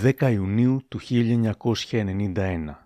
[0.00, 2.82] 10 Ιουνίου του 1991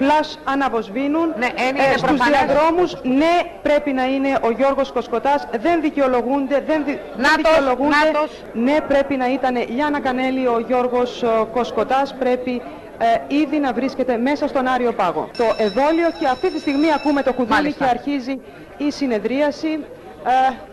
[0.00, 2.94] φλάς αναβοσβήνουν ναι, ε, στους διαδρόμους.
[3.02, 5.46] Ναι, πρέπει να είναι ο Γιώργος Κοσκοτάς.
[5.60, 6.64] Δεν δικαιολογούνται.
[6.66, 7.00] Δεν, δι...
[7.16, 7.96] Νάτος, δικαιολογούνται.
[8.04, 8.30] Νάτος.
[8.52, 12.14] Ναι, πρέπει να ήταν Λιάννα Κανέλη ο Γιώργος Κοσκοτάς.
[12.14, 12.62] Πρέπει
[12.98, 15.30] ε, ήδη να βρίσκεται μέσα στον Άριο Πάγο.
[15.36, 18.40] Το εδόλιο και αυτή τη στιγμή ακούμε το κουδούνι και αρχίζει
[18.76, 19.84] η συνεδρίαση.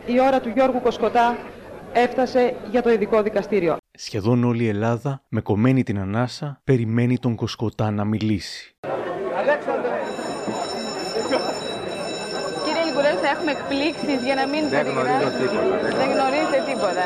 [0.05, 1.37] Ε, η ώρα του Γιώργου Κοσκοτά
[1.93, 3.77] έφτασε για το ειδικό δικαστήριο.
[3.99, 8.61] Σχεδόν όλη η Ελλάδα, με κομμένη την ανάσα, περιμένει τον Κοσκοτά να μιλήσει.
[12.63, 15.75] Κύριε Λικουρέζη, θα έχουμε εκπλήξεις για να μην Δεν γνωρίζω τίποτα.
[16.01, 17.05] Δεν γνωρίζετε τίποτα.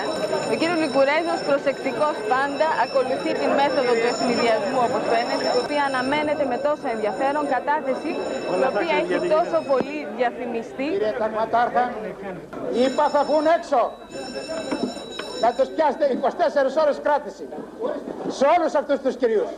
[0.52, 6.44] Ο κύριος Λικουρέζος, προσεκτικός πάντα, ακολουθεί την μέθοδο του ευνηδιασμού, όπως φαίνεται, η οποία αναμένεται
[6.52, 8.12] με τόσο ενδιαφέρον κατάθεση,
[8.62, 10.88] η οποία έχει τόσο πολύ διαφημιστεί.
[10.96, 11.84] Κύριε Ταγματάρχα,
[12.84, 13.82] είπα θα βγουν έξω.
[15.44, 17.48] Θα τους πιάσετε 24 ώρες κράτηση.
[18.28, 19.50] Σε όλους αυτούς τους κυρίους.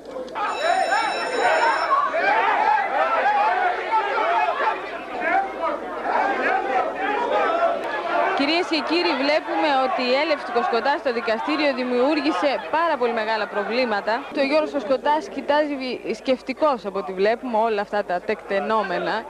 [8.38, 13.48] Κυρίες και κύριοι, βλέπουμε ότι η έλευση του Κοσκοτάς στο δικαστήριο δημιούργησε πάρα πολύ μεγάλα
[13.48, 14.24] προβλήματα.
[14.34, 15.76] Το Γιώργος Κοσκοτάς κοιτάζει
[16.14, 19.24] σκεφτικός από ό,τι βλέπουμε όλα αυτά τα τεκτενόμενα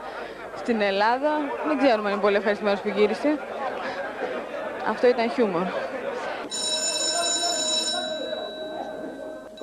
[0.56, 1.30] στην Ελλάδα.
[1.66, 3.38] Δεν ξέρουμε αν είναι πολύ ευχαριστημένος που γύρισε.
[4.88, 5.66] Αυτό ήταν χιούμορ.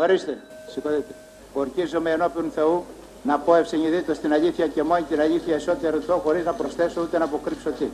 [0.01, 1.15] Ορίστε, σηκωθείτε.
[1.53, 2.83] Ορκίζομαι ενώπιον Θεού
[3.23, 7.17] να πω ευσυνειδήτως την αλήθεια και μόνη την αλήθεια εσώτερη του χωρίς να προσθέσω ούτε
[7.17, 7.85] να αποκρύψω τι.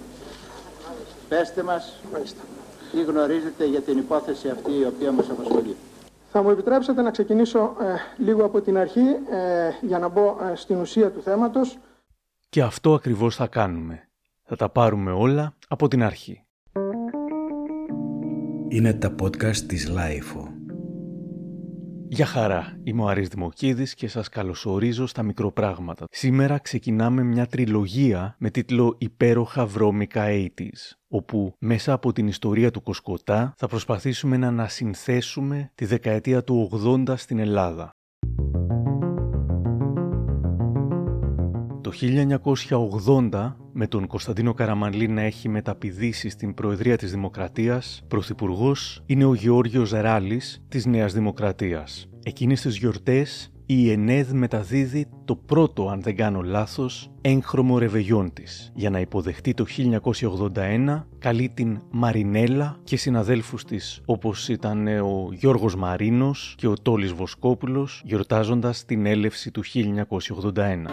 [1.29, 2.01] Πέστε μας
[2.91, 5.75] τι γνωρίζετε για την υπόθεση αυτή η οποία μας απασχολεί.
[6.31, 10.55] Θα μου επιτρέψετε να ξεκινήσω ε, λίγο από την αρχή ε, για να μπω ε,
[10.55, 11.77] στην ουσία του θέματος.
[12.49, 14.09] Και αυτό ακριβώς θα κάνουμε.
[14.43, 16.43] Θα τα πάρουμε όλα από την αρχή.
[18.67, 20.56] Είναι τα podcast της LiFO.
[22.09, 26.05] Γεια χαρά, είμαι ο Αρής Δημοκίδης και σας καλωσορίζω στα Μικροπράγματα.
[26.11, 32.81] Σήμερα ξεκινάμε μια τριλογία με τίτλο «Υπέροχα βρώμικα 80's», όπου μέσα από την ιστορία του
[32.81, 36.69] Κοσκωτά θα προσπαθήσουμε να ανασυνθέσουμε τη δεκαετία του
[37.07, 37.89] 80 στην Ελλάδα.
[41.81, 41.91] Το
[43.31, 49.33] 1980, με τον Κωνσταντίνο Καραμανλή να έχει μεταπηδήσει στην Προεδρία της Δημοκρατίας, πρωθυπουργός είναι ο
[49.33, 52.09] Γεώργιος Ράλης της Νέας Δημοκρατίας.
[52.23, 58.71] Εκείνες τις γιορτές η ΕΝΕΔ μεταδίδει το πρώτο, αν δεν κάνω λάθος, έγχρωμο ρεβεγιόν της.
[58.75, 65.75] Για να υποδεχτεί το 1981, καλεί την Μαρινέλα και συναδέλφους της, όπως ήταν ο Γιώργος
[65.75, 70.89] Μαρίνος και ο Τόλης Βοσκόπουλος, γιορτάζοντας την έλευση του 1981.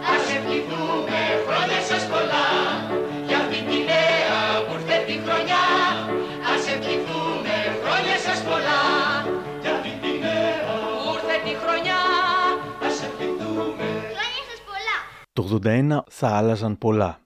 [15.35, 17.24] Το 81 θα άλλαζαν πολλά.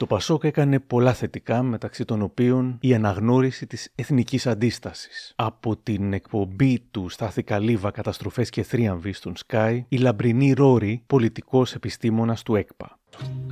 [0.00, 5.32] Το Πασόκ έκανε πολλά θετικά, μεταξύ των οποίων η αναγνώριση της εθνικής αντίστασης.
[5.36, 11.74] Από την εκπομπή του Στάθη Καλύβα «Καταστροφές και θρίαμβοι» στον Sky, η Λαμπρινή Ρόρη, πολιτικός
[11.74, 12.98] επιστήμονας του ΕΚΠΑ.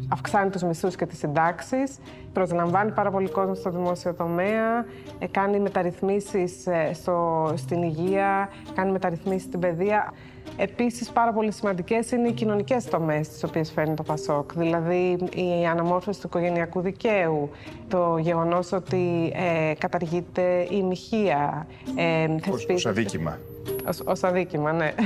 [0.09, 1.99] Αυξάνει τους μισθούς και τις συντάξεις,
[2.33, 4.85] προσλαμβάνει πάρα πολύ κόσμο στο δημόσιο τομέα,
[5.19, 10.13] ε, κάνει μεταρρυθμίσεις ε, στο, στην υγεία, κάνει μεταρρυθμίσεις στην παιδεία.
[10.57, 14.53] Επίσης, πάρα πολύ σημαντικές είναι οι κοινωνικές τομές τις οποίες φέρνει το ΠΑΣΟΚ.
[14.53, 17.51] Δηλαδή, η αναμόρφωση του οικογενειακού δικαίου,
[17.89, 21.67] το γεγονός ότι ε, καταργείται η μοιχεία.
[21.97, 22.27] Ε,
[22.75, 23.39] Ως αδίκημα.
[23.89, 24.93] Ως, ως αδίκημα, ναι.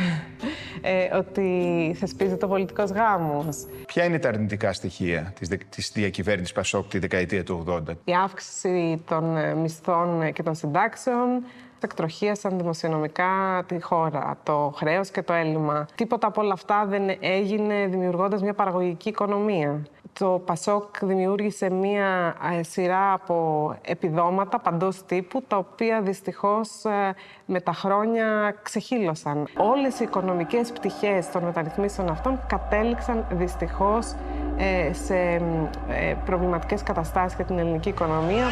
[0.84, 3.66] Ε, ότι θεσπίζεται ο πολιτικός γάμος.
[3.86, 7.80] Ποια είναι τα αρνητικά στοιχεία της, της διακυβέρνησης Πασόκ τη δεκαετία του 80.
[8.04, 11.44] Η αύξηση των ε, μισθών και των συντάξεων
[11.82, 15.86] εκτροχίασαν δημοσιονομικά τη χώρα, το χρέος και το έλλειμμα.
[15.94, 19.82] Τίποτα από όλα αυτά δεν έγινε δημιουργώντας μια παραγωγική οικονομία.
[20.18, 27.14] Το Πασόκ δημιούργησε μία ε, σειρά από επιδόματα παντός τύπου, τα οποία δυστυχώς ε,
[27.44, 29.46] με τα χρόνια ξεχύλωσαν.
[29.56, 34.14] Όλες οι οικονομικές πτυχές των μεταρρυθμίσεων αυτών κατέληξαν δυστυχώς
[34.56, 35.42] ε, σε
[36.24, 38.44] προβληματικές καταστάσεις για την ελληνική οικονομία.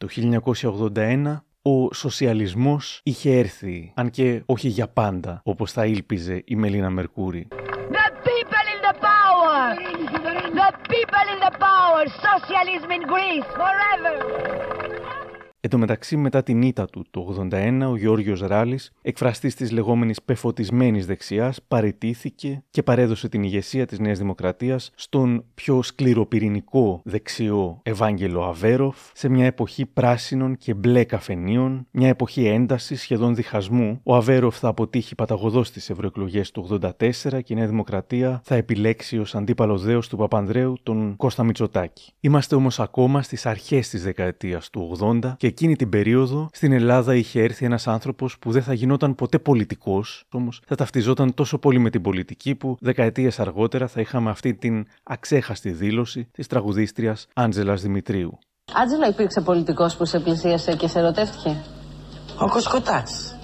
[0.00, 0.08] Το
[0.96, 6.90] 1981 ο σοσιαλισμός είχε έρθει, αν και όχι για πάντα, όπως θα ήλπιζε η Μελίνα
[6.90, 7.48] Μερκούρη.
[7.50, 9.60] The people in the power!
[10.60, 12.02] The people in the power!
[12.28, 14.49] Socialism in Greece forever!
[15.62, 20.22] Εν τω μεταξύ, μετά την ήττα του το 81, ο Γιώργο Ράλης, εκφραστής της λεγόμενης
[20.22, 28.44] πεφωτισμένης δεξιάς, παρετήθηκε και παρέδωσε την ηγεσία της Νέας Δημοκρατίας στον πιο σκληροπυρηνικό δεξιό Ευάγγελο
[28.44, 34.00] Αβέροφ, σε μια εποχή πράσινων και μπλε καφενείων, μια εποχή έντασης σχεδόν διχασμού.
[34.02, 39.18] Ο Αβέροφ θα αποτύχει παταγωδός στις ευρωεκλογές του 84 και η Νέα Δημοκρατία θα επιλέξει
[39.18, 42.12] ως αντίπαλος δέος του Παπανδρέου τον Κώστα Μητσοτάκη.
[42.20, 47.14] Είμαστε όμως ακόμα στις αρχές της δεκαετίας του 80 και εκείνη την περίοδο στην Ελλάδα
[47.14, 51.78] είχε έρθει ένας άνθρωπος που δεν θα γινόταν ποτέ πολιτικός, όμως θα ταυτιζόταν τόσο πολύ
[51.78, 57.82] με την πολιτική που δεκαετίες αργότερα θα είχαμε αυτή την αξέχαστη δήλωση της τραγουδίστριας Άντζελας
[57.82, 58.38] Δημητρίου.
[58.72, 61.56] Άντζελα υπήρξε πολιτικός που σε πλησίασε και σε ερωτεύτηκε;
[62.38, 63.39] Ο Κοσκοτάς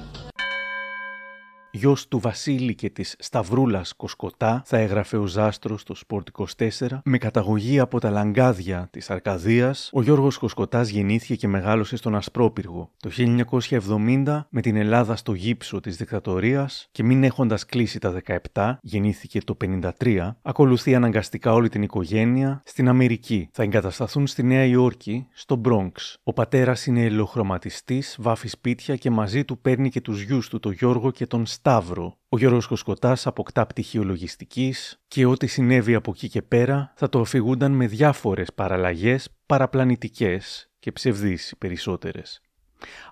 [1.77, 7.19] γιος του Βασίλη και της Σταυρούλας Κοσκοτά, θα έγραφε ο Ζάστρος στο Σπορτ 24, με
[7.19, 12.91] καταγωγή από τα λαγκάδια της Αρκαδίας, ο Γιώργος Κοσκοτάς γεννήθηκε και μεγάλωσε στον Ασπρόπυργο.
[13.03, 18.79] Το 1970, με την Ελλάδα στο γύψο της δικτατορίας και μην έχοντας κλείσει τα 17,
[18.83, 23.49] γεννήθηκε το 53, ακολουθεί αναγκαστικά όλη την οικογένεια στην Αμερική.
[23.53, 26.19] Θα εγκατασταθούν στη Νέα Υόρκη, στο Μπρόγκς.
[26.23, 30.73] Ο πατέρας είναι ελοχρωματιστής, βάφει σπίτια και μαζί του παίρνει και τους γιους του, τον
[30.73, 32.19] Γιώργο και τον Σταύρο.
[32.29, 37.21] Ο Γιώργος Κοσκοτάς αποκτά πτυχίο λογιστικής και ό,τι συνέβη από εκεί και πέρα θα το
[37.21, 42.41] αφηγούνταν με διάφορες παραλλαγές παραπλανητικές και ψευδείς περισσότερες.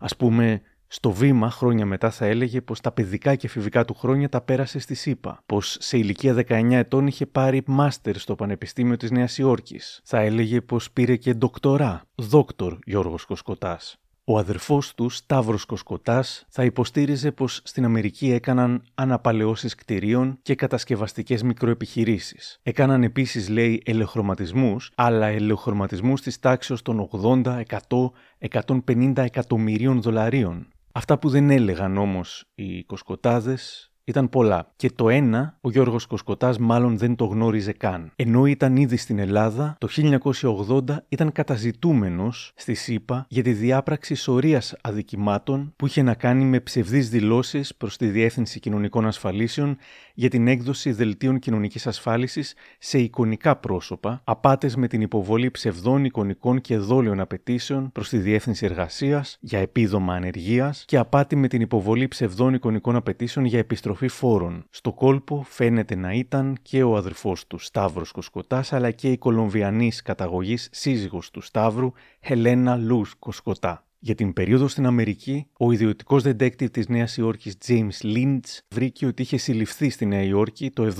[0.00, 4.28] Ας πούμε, στο βήμα χρόνια μετά θα έλεγε πως τα παιδικά και εφηβικά του χρόνια
[4.28, 9.10] τα πέρασε στη ΣΥΠΑ, πως σε ηλικία 19 ετών είχε πάρει μάστερ στο Πανεπιστήμιο της
[9.10, 10.00] Νέας Υόρκης.
[10.04, 13.98] Θα έλεγε πως πήρε και ντοκτορά, δόκτορ Γιώργος Κοσκοτάς.
[14.26, 21.42] Ο αδερφός του, Σταύρος Κοσκοτάς, θα υποστήριζε πως στην Αμερική έκαναν αναπαλαιώσεις κτηρίων και κατασκευαστικές
[21.42, 22.58] μικροεπιχειρήσεις.
[22.62, 30.68] Έκαναν επίσης, λέει, ελεοχρωματισμούς, αλλά ελεοχρωματισμούς της τάξης των 80, 100, 150 εκατομμυρίων δολαρίων.
[30.92, 34.72] Αυτά που δεν έλεγαν όμως οι Κοσκοτάδες ήταν πολλά.
[34.76, 38.12] Και το ένα, ο Γιώργος Κοσκοτάς μάλλον δεν το γνώριζε καν.
[38.16, 44.74] Ενώ ήταν ήδη στην Ελλάδα, το 1980 ήταν καταζητούμενος στη ΣΥΠΑ για τη διάπραξη σωρίας
[44.82, 49.76] αδικημάτων που είχε να κάνει με ψευδείς δηλώσεις προς τη Διεύθυνση Κοινωνικών Ασφαλίσεων
[50.14, 56.60] για την έκδοση δελτίων κοινωνικής ασφάλισης σε εικονικά πρόσωπα, απάτες με την υποβολή ψευδών εικονικών
[56.60, 62.08] και δόλιων απαιτήσεων προς τη Διεύθυνση Εργασίας για επίδομα ανεργίας και απάτη με την υποβολή
[62.08, 64.64] ψευδών εικονικών απαιτήσεων για επιστροφή φόρων.
[64.70, 70.02] Στο κόλπο φαίνεται να ήταν και ο αδερφός του Σταύρος Κοσκοτάς αλλά και η κολομβιανής
[70.02, 73.84] καταγωγής σύζυγος του Σταύρου Χελένα Λούς Κοσκοτά.
[74.04, 79.22] Για την περίοδο στην Αμερική, ο ιδιωτικός detective της Νέας Υόρκης James Lynch βρήκε ότι
[79.22, 80.92] είχε συλληφθεί στη Νέα Υόρκη το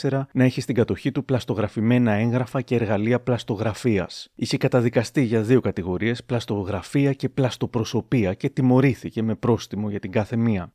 [0.00, 4.28] 1974 να έχει στην κατοχή του πλαστογραφημένα έγγραφα και εργαλεία πλαστογραφίας.
[4.34, 10.36] Είχε καταδικαστεί για δύο κατηγορίες, πλαστογραφία και πλαστοπροσωπία και τιμωρήθηκε με πρόστιμο για την κάθε
[10.36, 10.72] μία.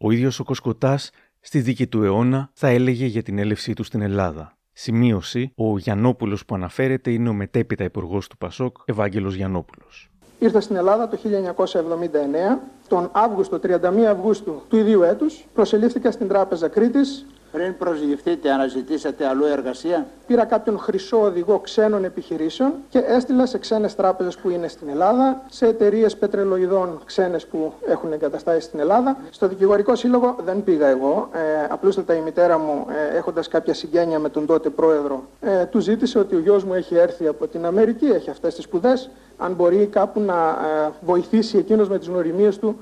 [0.00, 1.10] Ο ίδιος ο Κοσκοτάς
[1.40, 4.56] στη δίκη του αιώνα θα έλεγε για την έλευσή του στην Ελλάδα.
[4.72, 10.10] Σημείωση, ο Γιαννόπουλος που αναφέρεται είναι ο μετέπειτα υπουργός του Πασόκ, Ευάγγελος Γιαννόπουλος.
[10.38, 12.58] Ήρθα στην Ελλάδα το 1979.
[12.88, 19.44] Τον Αύγουστο, 31 Αυγούστου του ίδιου έτους, προσελήφθηκα στην Τράπεζα Κρήτης πριν προσγειφθείτε, αναζητήσατε αλλού
[19.44, 24.88] εργασία; Πήρα κάποιον χρυσό οδηγό ξένων επιχειρήσεων και έστειλα σε ξένες τράπεζες που είναι στην
[24.88, 29.16] Ελλάδα, σε εταιρείες πετρελοειδών ξένες που έχουν εγκαταστάσεις στην Ελλάδα.
[29.30, 31.28] Στο δικηγορικό σύλλογο δεν πήγα εγώ.
[31.32, 31.38] Ε,
[31.68, 36.18] απλούστατα η μητέρα μου, ε, έχοντας κάποια συγγένεια με τον τότε πρόεδρο, ε, του ζήτησε
[36.18, 39.10] ότι ο γιος μου έχει έρθει από την Αμερική, έχει αυτές τις σπουδές.
[39.36, 42.78] Αν μπορεί κάπου να ε, βοηθήσει εκείνος με τις γνωριμίες του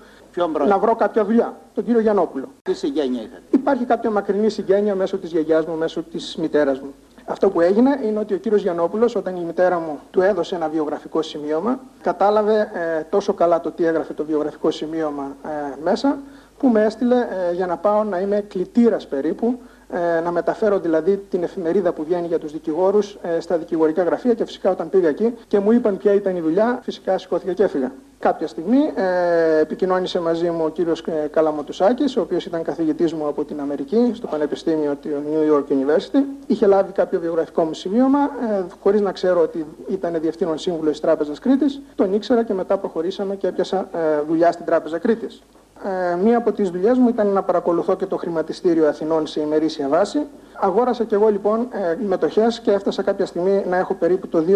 [0.66, 1.56] να βρω κάποια δουλειά.
[1.74, 2.48] Τον κύριο Γιαννόπουλο.
[2.62, 6.94] Τι συγγένεια είχατε; Υπάρχει κάποια μακρινή συγγένεια μέσω της γιαγιάς μου, μέσω της μητέρας μου.
[7.28, 10.68] Αυτό που έγινε είναι ότι ο κύριος Γιαννόπουλος όταν η μητέρα μου του έδωσε ένα
[10.68, 15.48] βιογραφικό σημείωμα κατάλαβε ε, τόσο καλά το τι έγραφε το βιογραφικό σημείωμα ε,
[15.82, 16.18] μέσα
[16.58, 19.75] που με έστειλε ε, για να πάω να είμαι κλητήρας περίπου ε,
[20.24, 24.44] να μεταφέρω δηλαδή την εφημερίδα που βγαίνει για τους δικηγόρους ε, στα δικηγορικά γραφεία και
[24.44, 27.92] φυσικά όταν πήγα εκεί και μου είπαν ποια ήταν η δουλειά, φυσικά σηκώθηκα και έφυγα.
[28.18, 33.26] Κάποια στιγμή ε, επικοινώνησε μαζί μου ο κύριος ε, Καλαμοτουσάκης, ο οποίος ήταν καθηγητής μου
[33.26, 36.18] από την Αμερική, στο Πανεπιστήμιο του New York University.
[36.46, 41.00] Είχε λάβει κάποιο βιογραφικό μου σημείωμα, ε, χωρίς να ξέρω ότι ήταν διευθύνων σύμβουλο της
[41.00, 41.80] Τράπεζας Κρήτης.
[41.94, 45.42] Τον ήξερα και μετά προχωρήσαμε και έπιασα ε, δουλειά στην Τράπεζα Κρήτης.
[45.84, 49.88] Ε, μία από τις δουλειές μου ήταν να παρακολουθώ και το χρηματιστήριο Αθηνών σε ημερήσια
[49.88, 50.18] βάση.
[50.60, 54.52] Αγόρασα και εγώ λοιπόν ε, μετοχές και έφτασα κάποια στιγμή να έχω περίπου το 2%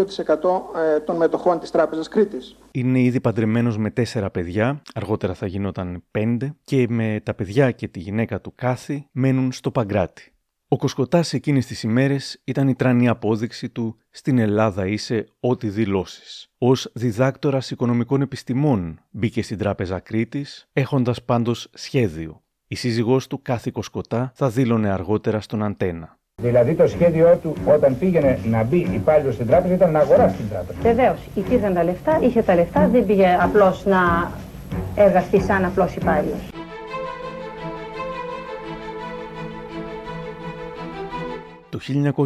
[0.95, 2.57] ε, των μετοχών της Τράπεζας Κρήτης.
[2.71, 7.89] Είναι ήδη παντρεμένος με τέσσερα παιδιά, αργότερα θα γινόταν πέντε και με τα παιδιά και
[7.89, 10.33] τη γυναίκα του Κάθη μένουν στο Παγκράτη.
[10.73, 16.51] Ο Κοσκοτάς εκείνες τις ημέρες ήταν η τρανή απόδειξη του «Στην Ελλάδα είσαι ό,τι δηλώσεις».
[16.59, 22.43] Ως διδάκτορας οικονομικών επιστημών μπήκε στην Τράπεζα Κρήτης, έχοντας πάντως σχέδιο.
[22.67, 26.19] Η σύζυγός του κάθε Κοσκοτά θα δήλωνε αργότερα στον Αντένα.
[26.43, 30.49] Δηλαδή το σχέδιό του όταν πήγαινε να μπει υπάλληλος στην τράπεζα ήταν να αγοράσει την
[30.49, 30.81] τράπεζα.
[30.81, 34.33] Βεβαίως, υπήρχαν τα λεφτά, είχε τα λεφτά, δεν πήγε απλώς να
[34.95, 36.50] εργαστεί σαν απλός υπάλληλος.
[41.81, 42.25] Το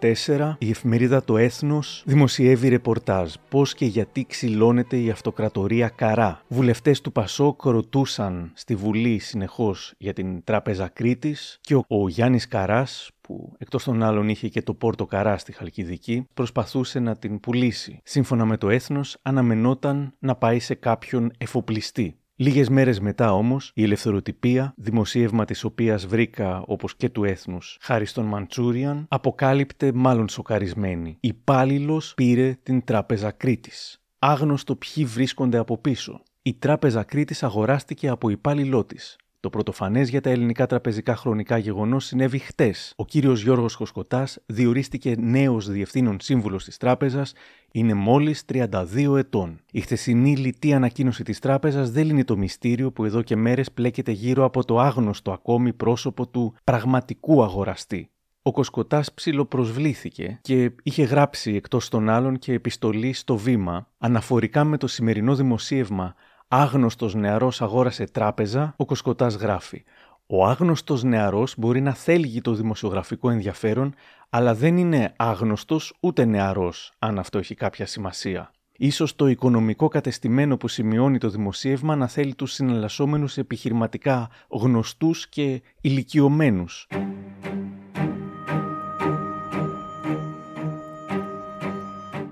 [0.00, 6.42] 1984 η εφημερίδα Το Έθνος δημοσιεύει ρεπορτάζ πώς και γιατί ξυλώνεται η αυτοκρατορία Καρά.
[6.48, 12.48] Βουλευτές του Πασόκ ρωτούσαν στη Βουλή συνεχώς για την Τράπεζα Κρήτης και ο, ο Γιάννης
[12.48, 17.40] Καράς που εκτός των άλλων είχε και το πόρτο καρά στη Χαλκιδική, προσπαθούσε να την
[17.40, 18.00] πουλήσει.
[18.04, 22.19] Σύμφωνα με το έθνος, αναμενόταν να πάει σε κάποιον εφοπλιστή.
[22.40, 28.04] Λίγες μέρες μετά όμως, η ελευθεροτυπία, δημοσίευμα της οποίας βρήκα όπως και του έθνους χάρη
[28.04, 31.16] στον Μαντσούριαν, αποκάλυπτε μάλλον σοκαρισμένη.
[31.20, 34.02] Υπάλληλος πήρε την τράπεζα Κρήτης.
[34.18, 36.22] Άγνωστο ποιοι βρίσκονται από πίσω.
[36.42, 39.16] Η τράπεζα Κρήτης αγοράστηκε από υπάλληλό της.
[39.40, 42.92] Το πρωτοφανέ για τα ελληνικά τραπεζικά χρονικά γεγονός συνέβη χτες.
[42.96, 47.32] Ο κύριος Γιώργος Κοσκοτά διορίστηκε νέος διευθύνων σύμβουλος της τράπεζας,
[47.72, 49.60] είναι μόλις 32 ετών.
[49.72, 54.10] Η χθεσινή λιτή ανακοίνωση της τράπεζας δεν λύνει το μυστήριο που εδώ και μέρες πλέκεται
[54.10, 58.10] γύρω από το άγνωστο ακόμη πρόσωπο του πραγματικού αγοραστή.
[58.42, 64.76] Ο Κοσκοτάς ψηλοπροσβλήθηκε και είχε γράψει εκτός των άλλων και επιστολή στο βήμα αναφορικά με
[64.76, 66.14] το σημερινό δημοσίευμα
[66.52, 69.84] άγνωστος νεαρός αγόρασε τράπεζα, ο Κοσκοτάς γράφει.
[70.26, 73.94] Ο άγνωστος νεαρός μπορεί να θέλει το δημοσιογραφικό ενδιαφέρον,
[74.30, 78.50] αλλά δεν είναι άγνωστος ούτε νεαρός, αν αυτό έχει κάποια σημασία.
[78.76, 85.62] Ίσως το οικονομικό κατεστημένο που σημειώνει το δημοσίευμα να θέλει τους συναλλασσόμενους επιχειρηματικά γνωστούς και
[85.80, 86.88] ηλικιωμένους.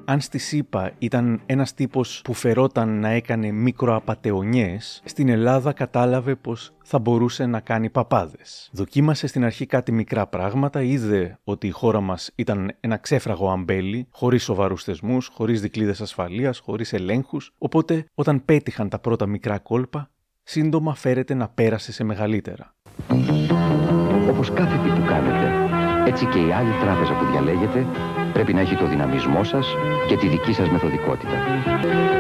[0.09, 6.73] Αν στη ΣΥΠΑ ήταν ένας τύπος που φερόταν να έκανε μικροαπατεωνιές, στην Ελλάδα κατάλαβε πως
[6.85, 8.71] θα μπορούσε να κάνει παπάδες.
[8.73, 14.07] Δοκίμασε στην αρχή κάτι μικρά πράγματα, είδε ότι η χώρα μας ήταν ένα ξέφραγο αμπέλι,
[14.11, 20.11] χωρίς σοβαρούς θεσμούς, χωρίς δικλείδες ασφαλείας, χωρίς ελέγχους, οπότε όταν πέτυχαν τα πρώτα μικρά κόλπα,
[20.43, 22.75] σύντομα φέρεται να πέρασε σε μεγαλύτερα.
[24.31, 25.53] Όπως κάθε τι που κάνετε,
[26.07, 27.87] έτσι και η άλλη τράπεζα που διαλέγετε
[28.39, 29.67] Πρέπει να έχει το δυναμισμό σας
[30.09, 31.39] και τη δική σας μεθοδικότητα.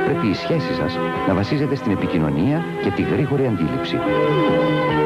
[0.04, 0.98] Πρέπει η σχέση σας
[1.28, 3.96] να βασίζεται στην επικοινωνία και τη γρήγορη αντίληψη.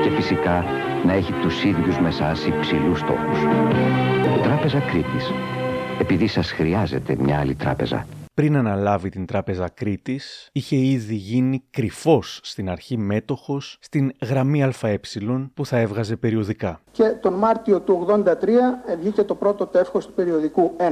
[0.02, 0.64] Και φυσικά
[1.06, 3.38] να έχει τους ίδιους με εσάς υψηλούς στόχους.
[4.42, 5.32] Τράπεζα Κρήτης.
[6.00, 12.40] Επειδή σας χρειάζεται μια άλλη τράπεζα πριν αναλάβει την τράπεζα Κρήτης, είχε ήδη γίνει κρυφός
[12.42, 14.98] στην αρχή μέτοχος στην γραμμή ΑΕ
[15.54, 16.80] που θα έβγαζε περιοδικά.
[16.90, 18.24] Και τον Μάρτιο του 1983
[19.00, 20.82] βγήκε το πρώτο τεύχος του περιοδικού 1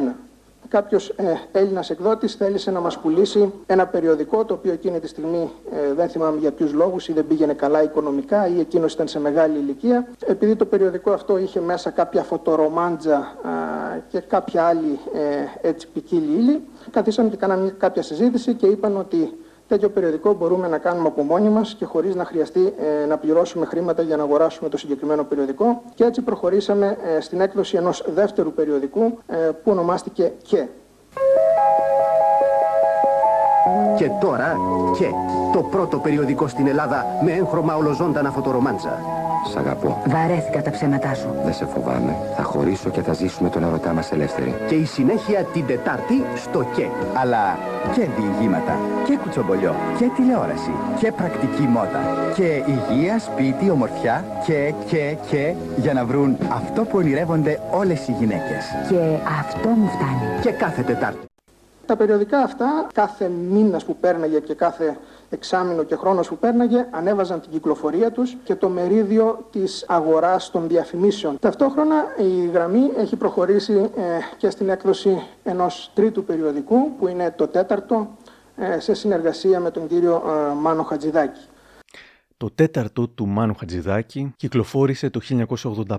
[0.71, 5.51] κάποιος ε, Έλληνας εκδότης θέλησε να μας πουλήσει ένα περιοδικό το οποίο εκείνη τη στιγμή
[5.73, 9.21] ε, δεν θυμάμαι για ποιους λόγους ή δεν πήγαινε καλά οικονομικά ή εκείνος ήταν σε
[9.21, 10.09] μεγάλη ηλικία.
[10.27, 13.35] Επειδή το περιοδικό αυτό είχε μέσα κάποια φωτορομάντζα
[14.09, 14.99] και κάποια άλλη
[15.63, 19.39] ε, έτσι ποικίλη ύλη, καθίσαμε και κάναμε κάποια συζήτηση και είπαν ότι
[19.71, 23.67] τέτοιο περιοδικό μπορούμε να κάνουμε από μόνοι μας και χωρίς να χρειαστεί ε, να πληρώσουμε
[23.67, 25.83] χρήματα για να αγοράσουμε το συγκεκριμένο περιοδικό.
[25.95, 30.69] Και έτσι προχωρήσαμε ε, στην έκδοση ενός δεύτερου περιοδικού ε, που ονομάστηκε ΚΕ.
[33.97, 34.57] Και τώρα
[34.99, 35.11] ΚΕ,
[35.53, 38.99] το πρώτο περιοδικό στην Ελλάδα με έγχρωμα ολοζώντανα φωτορομάντζα.
[39.49, 40.03] Σ' αγαπώ.
[40.07, 41.29] Βαρέθηκα τα ψέματά σου.
[41.45, 42.17] Δεν σε φοβάμαι.
[42.37, 44.55] Θα χωρίσω και θα ζήσουμε τον ερωτά μας ελεύθερη.
[44.69, 46.89] Και η συνέχεια την Τετάρτη στο ΚΕ.
[47.15, 47.59] Αλλά
[47.95, 55.17] και διηγήματα, και κουτσομπολιό, και τηλεόραση, και πρακτική μότα, και υγεία, σπίτι, ομορφιά, και, και,
[55.31, 58.65] και, για να βρουν αυτό που ονειρεύονται όλες οι γυναίκες.
[58.89, 60.41] Και αυτό μου φτάνει.
[60.43, 61.27] Και κάθε Τετάρτη.
[61.87, 64.97] Τα περιοδικά αυτά, κάθε μήνας που πέρναγε και κάθε
[65.31, 70.69] εξάμεινο και χρόνος που πέρναγε, ανέβαζαν την κυκλοφορία τους και το μερίδιο της αγοράς των
[70.69, 71.39] διαφημίσεων.
[71.39, 74.01] Ταυτόχρονα η γραμμή έχει προχωρήσει ε,
[74.37, 78.09] και στην έκδοση ενός τρίτου περιοδικού, που είναι το τέταρτο,
[78.57, 81.41] ε, σε συνεργασία με τον κύριο ε, Μάνο Χατζηδάκη.
[82.41, 85.21] Το τέταρτο του Μάνου Χατζηδάκη κυκλοφόρησε το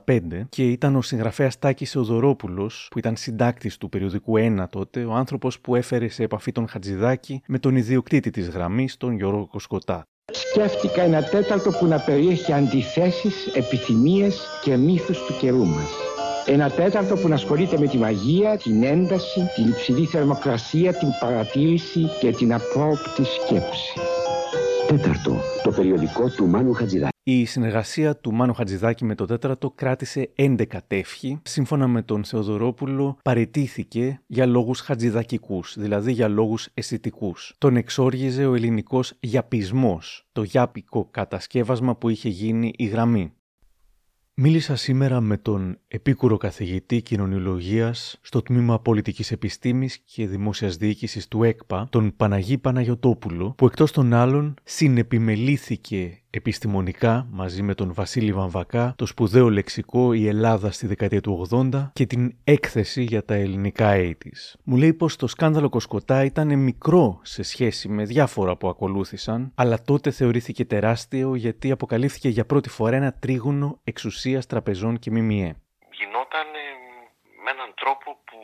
[0.05, 0.19] 1985
[0.50, 5.60] και ήταν ο συγγραφέας Τάκης Εοδωρόπουλος, που ήταν συντάκτης του περιοδικού 1 τότε, ο άνθρωπος
[5.60, 10.03] που έφερε σε επαφή τον Χατζηδάκη με τον ιδιοκτήτη της γραμμής, τον Γιώργο Κοσκοτά.
[10.31, 15.89] Σκέφτηκα ένα τέταρτο που να περιέχει αντιθέσεις, επιθυμίες και μύθους του καιρού μας.
[16.45, 22.10] Ένα τέταρτο που να ασχολείται με τη μαγεία, την ένταση, την υψηλή θερμοκρασία, την παρατήρηση
[22.19, 24.00] και την απρόπτη σκέψη.
[24.91, 27.12] Τέταρτο, το περιοδικό του Μάνου Χατζηδάκη.
[27.24, 31.39] Η συνεργασία του Μάνου Χατζηδάκη με το τέταρτο κράτησε 11 τεύχη.
[31.43, 37.55] Σύμφωνα με τον Θεοδωρόπουλο, παρετήθηκε για λόγους χατζηδακικούς, δηλαδή για λόγους αισθητικούς.
[37.57, 43.33] Τον εξόργιζε ο ελληνικός γιαπισμός, το γιάπικο κατασκεύασμα που είχε γίνει η γραμμή.
[44.43, 51.43] Μίλησα σήμερα με τον επίκουρο καθηγητή κοινωνιολογίας στο τμήμα πολιτικής επιστήμης και δημόσιας διοίκησης του
[51.43, 58.93] ΕΚΠΑ, τον Παναγί Παναγιωτόπουλο, που εκτός των άλλων συνεπιμελήθηκε επιστημονικά μαζί με τον Βασίλη Βαμβακά
[58.97, 63.93] το σπουδαίο λεξικό «Η Ελλάδα στη δεκαετία του 80» και την έκθεση για τα ελληνικά
[63.95, 64.55] 80's.
[64.63, 69.81] Μου λέει πως το σκάνδαλο Κοσκοτά ήταν μικρό σε σχέση με διάφορα που ακολούθησαν, αλλά
[69.83, 75.55] τότε θεωρήθηκε τεράστιο γιατί αποκαλύφθηκε για πρώτη φορά ένα τρίγωνο εξουσίας τραπεζών και ΜΜΕ.
[75.91, 76.47] Γινόταν
[77.43, 78.39] με έναν τρόπο που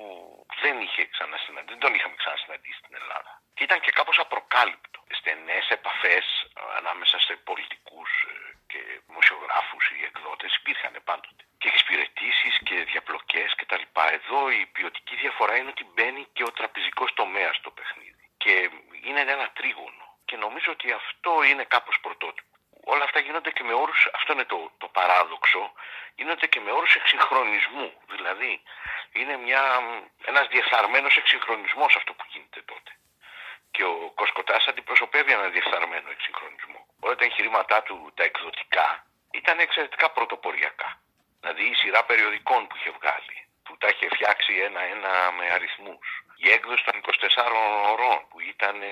[0.61, 3.36] δεν, είχε ξανασυναντήσει, δεν τον είχαμε ξανασυναντήσει στην Ελλάδα.
[3.57, 6.25] Και ήταν και κάπως απροκάλυπτο στενές επαφές
[6.77, 8.33] ανάμεσα σε πολιτικούς ε,
[8.67, 11.43] και δημοσιογράφους ή εκδότες υπήρχαν πάντοτε.
[11.57, 14.13] Και εξυπηρετήσει και διαπλοκές και τα λοιπά.
[14.13, 18.25] Εδώ η ποιοτική διαφορά είναι ότι μπαίνει και ο τραπεζικός τομέας στο παιχνίδι.
[18.37, 18.69] Και
[19.07, 20.05] είναι ένα τρίγωνο.
[20.25, 22.53] Και νομίζω ότι αυτό είναι κάπως πρωτότυπο.
[22.93, 25.73] Όλα αυτά γίνονται και με όρους, αυτό είναι το, το παράδοξο,
[26.15, 27.89] γίνονται και με όρους εξυγχρονισμού.
[28.13, 28.61] Δηλαδή
[29.11, 29.63] είναι μια,
[30.25, 32.91] ένας διεφθαρμένος εξυγχρονισμός αυτό που γίνεται τότε
[33.77, 36.79] και ο Κοσκοτάς αντιπροσωπεύει έναν διεφθαρμένο εξυγχρονισμό.
[37.05, 38.87] Όλα τα εγχειρήματά του, τα εκδοτικά,
[39.39, 40.89] ήταν εξαιρετικά πρωτοποριακά.
[41.39, 46.07] Δηλαδή η σειρά περιοδικών που είχε βγάλει, που τα είχε φτιάξει ένα-ένα με αριθμούς.
[46.45, 47.07] Η έκδοση των 24
[47.91, 48.91] ωρών που ήταν ε,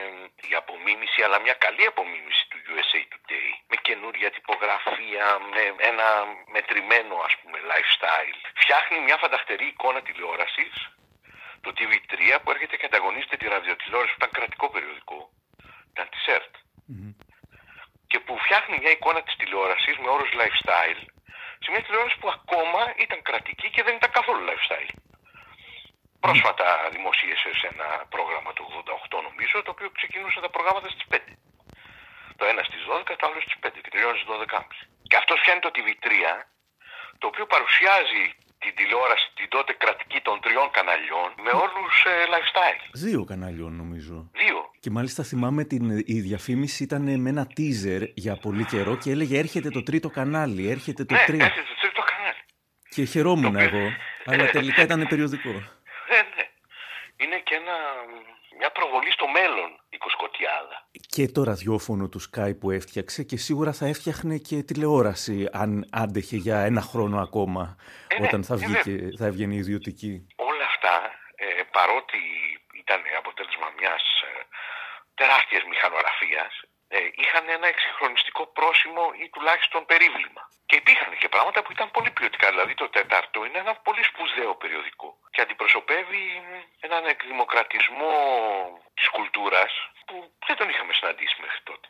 [0.50, 6.08] η απομίμηση, αλλά μια καλή απομίμηση του USA Today, με καινούρια τυπογραφία, με ένα
[6.56, 8.40] μετρημένο ας πούμε lifestyle.
[8.62, 10.74] Φτιάχνει μια φανταχτερή εικόνα τηλεόρασης
[11.66, 15.20] το TV3 που έρχεται και ανταγωνίζεται τη ραδιοτηλεόραση που ήταν κρατικό περιοδικό.
[15.94, 16.54] Ήταν τη ΕΡΤ.
[18.10, 21.02] Και που φτιάχνει μια εικόνα της τηλεόρασης με όρους lifestyle
[21.66, 24.92] σε μια τηλεόραση που ακόμα ήταν κρατική και δεν ήταν καθόλου lifestyle.
[26.26, 28.64] Πρόσφατα δημοσίευσε σε ένα πρόγραμμα του
[29.12, 31.20] 88 νομίζω, το οποίο ξεκινούσε τα προγράμματα στις 5.
[32.38, 34.78] Το ένα στις 12, το άλλο στις 5 και τελειώνει στις 12.30.
[35.10, 36.08] Και αυτός φτιάχνει το TV3,
[37.20, 38.24] το οποίο παρουσιάζει
[38.66, 42.82] την τηλεόραση, την τότε κρατική των τριών καναλιών, με όλους ε, lifestyle.
[43.06, 44.16] Δύο καναλιών νομίζω.
[44.42, 44.58] Δύο.
[44.80, 45.84] Και μάλιστα θυμάμαι την,
[46.16, 50.70] η διαφήμιση ήταν με ένα teaser για πολύ καιρό και έλεγε έρχεται το τρίτο κανάλι,
[50.70, 51.44] έρχεται το ναι, τρίτο.
[51.44, 52.42] έρχεται το τρίτο κανάλι.
[52.94, 53.86] Και χαιρόμουν εγώ,
[54.26, 55.54] αλλά τελικά ήταν περιοδικό.
[56.10, 56.46] Ναι, ναι.
[57.24, 57.76] Είναι και ένα
[58.58, 60.78] μια προβολή στο μέλλον η Κοσκοτιάδα.
[61.16, 66.36] Και το ραδιόφωνο του Sky που έφτιαξε και σίγουρα θα έφτιαχνε και τηλεόραση αν άντεχε
[66.36, 67.76] για ένα χρόνο ακόμα
[68.08, 70.28] ε, ναι, όταν θα, βγει και, θα έβγαινε ιδιωτική.
[70.36, 70.96] Όλα αυτά
[71.36, 72.20] ε, παρότι
[72.82, 74.32] ήταν αποτέλεσμα μιας ε,
[75.20, 76.54] τεράστιας μηχανογραφίας
[76.88, 80.44] ε, είχαν ένα εξυγχρονιστικό πρόσημο ή τουλάχιστον περίβλημα.
[80.70, 82.48] Και υπήρχαν και πράγματα που ήταν πολύ ποιοτικά.
[82.54, 86.26] Δηλαδή το τέταρτο είναι ένα πολύ σπουδαίο περιοδικό και αντιπροσωπεύει
[86.88, 88.14] έναν εκδημοκρατισμό
[88.98, 89.72] της κουλτούρας
[90.08, 90.16] που
[90.48, 91.88] δεν τον είχαμε συναντήσει μέχρι τότε.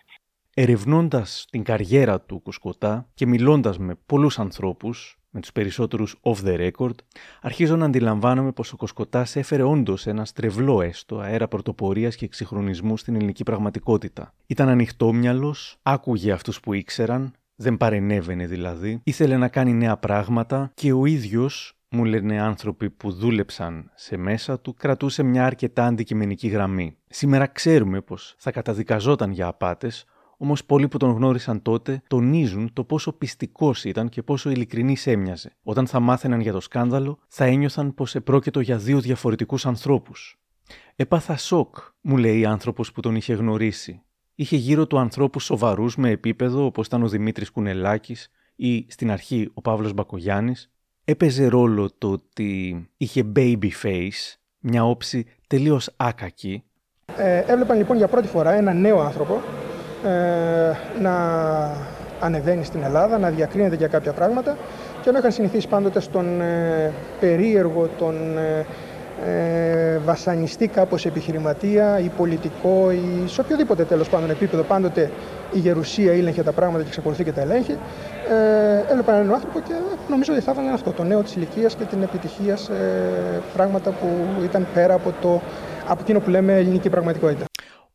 [0.57, 6.69] Ερευνώντας την καριέρα του Κουσκοτά και μιλώντας με πολλούς ανθρώπους, με τους περισσότερους off the
[6.69, 6.95] record,
[7.41, 12.97] αρχίζω να αντιλαμβάνομαι πως ο Κοσκοτάς έφερε όντως ένα στρεβλό έστω αέρα πρωτοπορίας και εξυγχρονισμού
[12.97, 14.33] στην ελληνική πραγματικότητα.
[14.47, 20.93] Ήταν ανοιχτόμυαλος, άκουγε αυτούς που ήξεραν, δεν παρενέβαινε δηλαδή, ήθελε να κάνει νέα πράγματα και
[20.93, 26.97] ο ίδιος μου λένε άνθρωποι που δούλεψαν σε μέσα του, κρατούσε μια αρκετά αντικειμενική γραμμή.
[27.07, 30.05] Σήμερα ξέρουμε πως θα καταδικαζόταν για απάτες,
[30.37, 35.55] Όμως πολλοί που τον γνώρισαν τότε τονίζουν το πόσο πιστικός ήταν και πόσο ειλικρινής έμοιαζε.
[35.63, 40.39] Όταν θα μάθαιναν για το σκάνδαλο, θα ένιωθαν πως επρόκειτο για δύο διαφορετικούς ανθρώπους.
[40.95, 44.01] Έπαθα σοκ, μου λέει άνθρωπος που τον είχε γνωρίσει.
[44.37, 49.51] Είχε γύρω του ανθρώπους σοβαρούς με επίπεδο όπως ήταν ο Δημήτρης Κουνελάκης ή στην αρχή
[49.53, 50.71] ο Παύλος Μπακογιάννης.
[51.05, 56.63] Έπαιζε ρόλο το ότι είχε baby face, μια όψη τελείως άκακη.
[57.17, 59.41] Ε, έβλεπαν λοιπόν για πρώτη φορά ένα νέο άνθρωπο
[60.05, 60.71] ε,
[61.01, 61.15] να
[62.19, 64.57] ανεβαίνει στην Ελλάδα, να διακρίνεται για κάποια πράγματα
[65.01, 68.15] και ενώ είχαν συνηθίσει πάντοτε στον ε, περίεργο, τον
[69.25, 75.11] ε, βασανιστή κάπως επιχειρηματία ή πολιτικό ή σε οποιοδήποτε τέλος πάντων επίπεδο πάντοτε
[75.53, 77.77] η γερουσία ήλεγχε τα πράγματα και εξακολουθεί και τα ελέγχει
[78.29, 79.73] ε, έβλεπαν έναν άνθρωπο και
[80.09, 82.73] νομίζω ότι θα έβαλαν αυτό το νέο της ηλικίας και την επιτυχία σε
[83.53, 84.07] πράγματα που
[84.43, 85.41] ήταν πέρα από, το,
[85.87, 87.45] από εκείνο που λέμε ελληνική πραγματικότητα.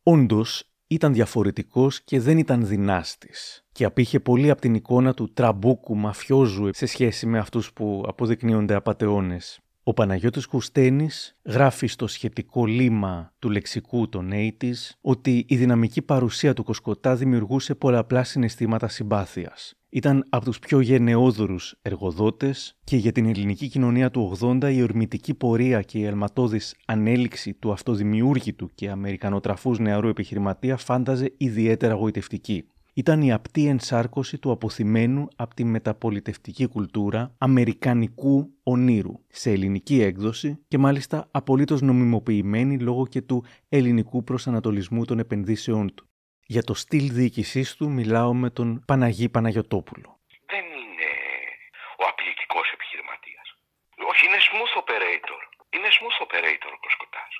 [0.03, 5.95] Όντως, ήταν διαφορετικός και δεν ήταν δυνάστης και απήχε πολύ από την εικόνα του τραμπούκου
[5.95, 9.59] μαφιόζου σε σχέση με αυτούς που αποδεικνύονται απατεώνες.
[9.91, 16.01] Ο Ο Παναγιώτης Κουστένης γράφει στο σχετικό λίμα του λεξικού των 80's ότι η δυναμική
[16.01, 19.73] παρουσία του Κοσκοτά δημιουργούσε πολλαπλά συναισθήματα συμπάθειας.
[19.89, 25.33] Ήταν από τους πιο γενναιόδωρους εργοδότες και για την ελληνική κοινωνία του 80 η ορμητική
[25.33, 33.21] πορεία και η αλματώδης ανέλυξη του αυτοδημιούργητου και αμερικανοτραφούς νεαρού επιχειρηματία φάνταζε ιδιαίτερα γοητευτική ήταν
[33.21, 40.77] η απτή ενσάρκωση του αποθυμένου από τη μεταπολιτευτική κουλτούρα αμερικανικού ονείρου σε ελληνική έκδοση και
[40.77, 46.05] μάλιστα απολύτως νομιμοποιημένη λόγω και του ελληνικού προσανατολισμού των επενδύσεών του.
[46.53, 50.09] Για το στυλ διοίκησής του μιλάω με τον Παναγί Παναγιωτόπουλο.
[50.53, 51.09] Δεν είναι
[52.01, 53.47] ο απλητικός επιχειρηματίας.
[54.11, 55.41] Όχι, είναι smooth operator.
[55.75, 57.33] Είναι smooth operator ο Κοσκοτάς.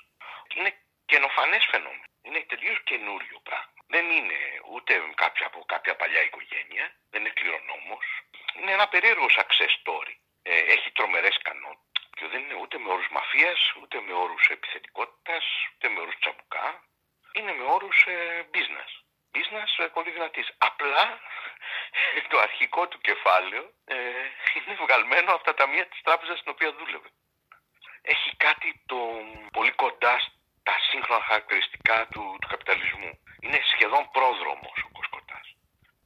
[0.56, 0.70] Είναι
[1.10, 2.06] καινοφανές φαινόμενο.
[2.26, 3.71] Είναι τελείως καινούριο πράγμα.
[3.94, 4.38] Δεν είναι
[4.72, 8.06] ούτε κάποια από κάποια παλιά οικογένεια, δεν είναι κληρονόμος.
[8.56, 10.14] Είναι ένα περίεργο success story.
[10.42, 11.78] Ε, έχει τρομερές κανόνες.
[12.16, 16.66] Και δεν είναι ούτε με όρους μαφίας, ούτε με όρους επιθετικότητας, ούτε με όρους τσαμπουκά.
[17.32, 18.16] Είναι με όρους ε,
[18.54, 18.92] business.
[19.36, 20.48] Business ε, πολύ δυνατής.
[20.58, 21.04] Απλά
[22.30, 23.96] το αρχικό του κεφάλαιο ε,
[24.54, 27.08] είναι βγαλμένο από τα ταμεία της τράπεζας στην οποία δούλευε.
[28.02, 28.98] Έχει κάτι το
[29.52, 33.12] πολύ κοντά στα σύγχρονα χαρακτηριστικά του, του καπιταλισμού
[33.44, 35.46] είναι σχεδόν πρόδρομος ο Κοσκοτάς.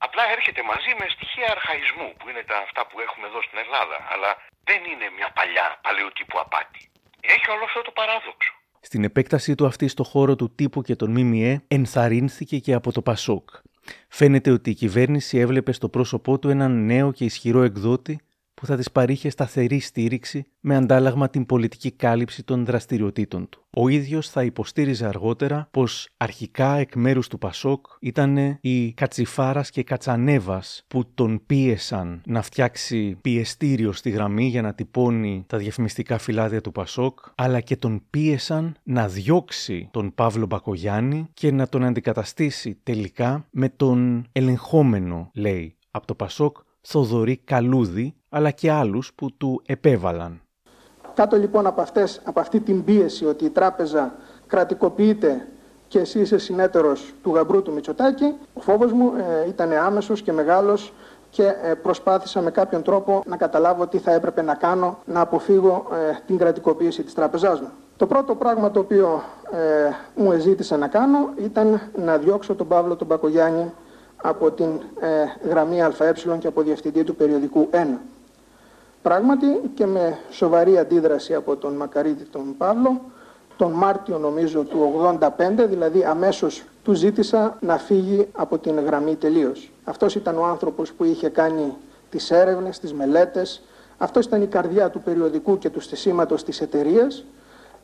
[0.07, 3.99] Απλά έρχεται μαζί με στοιχεία αρχαϊσμού που είναι τα αυτά που έχουμε εδώ στην Ελλάδα,
[4.13, 4.31] αλλά
[4.69, 6.83] δεν είναι μια παλιά παλαιοτύπου απάτη.
[7.35, 8.53] Έχει όλο αυτό το παράδοξο.
[8.89, 13.03] Στην επέκτασή του αυτή στο χώρο του τύπου και των ΜΜΕ ενθαρρύνθηκε και από το
[13.03, 13.49] Πασόκ.
[14.09, 18.21] Φαίνεται ότι η κυβέρνηση έβλεπε στο πρόσωπό του έναν νέο και ισχυρό εκδότη
[18.57, 23.65] που θα της παρήχε σταθερή στήριξη με αντάλλαγμα την πολιτική κάλυψη των δραστηριοτήτων του.
[23.71, 29.83] Ο ίδιος θα υποστήριζε αργότερα πως αρχικά εκ μέρους του Πασόκ ήταν οι Κατσιφάρας και
[29.83, 36.61] Κατσανέβας που τον πίεσαν να φτιάξει πιεστήριο στη γραμμή για να τυπώνει τα διαφημιστικά φυλάδια
[36.61, 42.79] του Πασόκ, αλλά και τον πίεσαν να διώξει τον Παύλο Μπακογιάννη και να τον αντικαταστήσει
[42.83, 46.57] τελικά με τον ελεγχόμενο, λέει, από το Πασόκ
[46.89, 50.41] Θοδωρή Καλούδη, αλλά και άλλους που του επέβαλαν.
[51.15, 54.15] Κάτω λοιπόν από, αυτές, από αυτή την πίεση ότι η τράπεζα
[54.47, 55.49] κρατικοποιείται
[55.89, 59.13] και εσύ είσαι συνέτερος του γαμπρού του Μητσοτάκη, ο φόβος μου
[59.45, 60.93] ε, ήταν άμεσος και μεγάλος
[61.31, 65.87] και ε, προσπάθησα με κάποιον τρόπο να καταλάβω τι θα έπρεπε να κάνω να αποφύγω
[65.93, 67.71] ε, την κρατικοποίηση της τράπεζάς μου.
[67.97, 72.97] Το πρώτο πράγμα το οποίο ε, μου ζήτησε να κάνω ήταν να διώξω τον Παύλο
[72.97, 73.73] τον Πακογιάννη
[74.17, 74.69] από την
[75.01, 77.77] ε, γραμμή ΑΕ και από διευθυντή του περιοδικού 1.
[79.07, 83.01] Πράγματι και με σοβαρή αντίδραση από τον Μακαρίτη τον Παύλο,
[83.57, 85.29] τον Μάρτιο νομίζω του 85,
[85.69, 89.73] δηλαδή αμέσως του ζήτησα να φύγει από την γραμμή τελείως.
[89.85, 91.75] Αυτός ήταν ο άνθρωπος που είχε κάνει
[92.11, 93.63] τις έρευνες, τις μελέτες,
[93.99, 97.25] αυτός ήταν η καρδιά του περιοδικού και του στισίματος της εταιρείας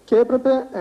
[0.05, 0.81] και έπρεπε ε,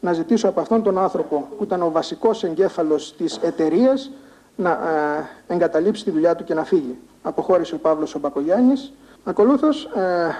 [0.00, 4.10] να ζητήσω από αυτόν τον άνθρωπο που ήταν ο βασικός εγκέφαλος της εταιρείας
[4.56, 6.98] να ε, εγκαταλείψει τη δουλειά του και να φύγει.
[7.22, 8.92] Αποχώρησε ο Παύλος ο Μπακογιάννης.
[9.24, 10.30] Ακολούθως, ε,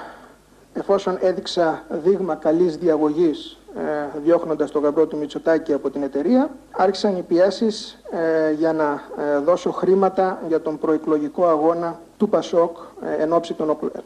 [0.73, 7.16] εφόσον έδειξα δείγμα καλής διαγωγής ε, διώχνοντας το γαμπρό του Μητσοτάκη από την εταιρεία, άρχισαν
[7.16, 8.03] οι πιέσεις
[8.59, 9.03] για να
[9.45, 12.77] δώσω χρήματα για τον προεκλογικό αγώνα του Πασόκ
[13.18, 13.55] εν ώψη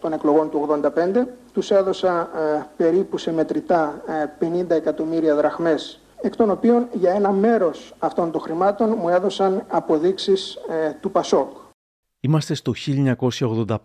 [0.01, 1.27] των, εκλογών του 85.
[1.53, 2.31] Τους έδωσα
[2.77, 4.03] περίπου σε μετρητά
[4.41, 10.55] 50 εκατομμύρια δραχμές εκ των οποίων για ένα μέρος αυτών των χρημάτων μου έδωσαν αποδείξεις
[10.55, 11.51] ε, του Πασόκ.
[12.21, 12.73] Είμαστε στο
[13.67, 13.77] 1985.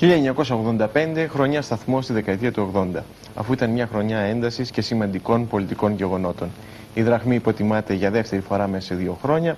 [0.00, 3.02] 1985, χρονιά σταθμό στη δεκαετία του 80,
[3.34, 6.48] αφού ήταν μια χρονιά έντασης και σημαντικών πολιτικών γεγονότων.
[6.94, 9.56] Η δραχμή υποτιμάται για δεύτερη φορά μέσα σε δύο χρόνια.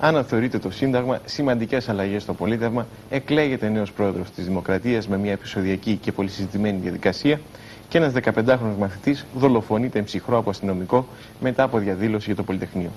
[0.00, 5.96] Αναθεωρείται το Σύνταγμα, σημαντικές αλλαγές στο πολίτευμα, εκλέγεται νέος πρόεδρος της Δημοκρατίας με μια επεισοδιακή
[5.96, 7.40] και πολυσυζητημένη διαδικασία
[7.88, 11.06] και ένας 15χρονο μαθητής δολοφονείται ψυχρό από αστυνομικό
[11.40, 12.90] μετά από διαδήλωση για το Πολυτεχνείο.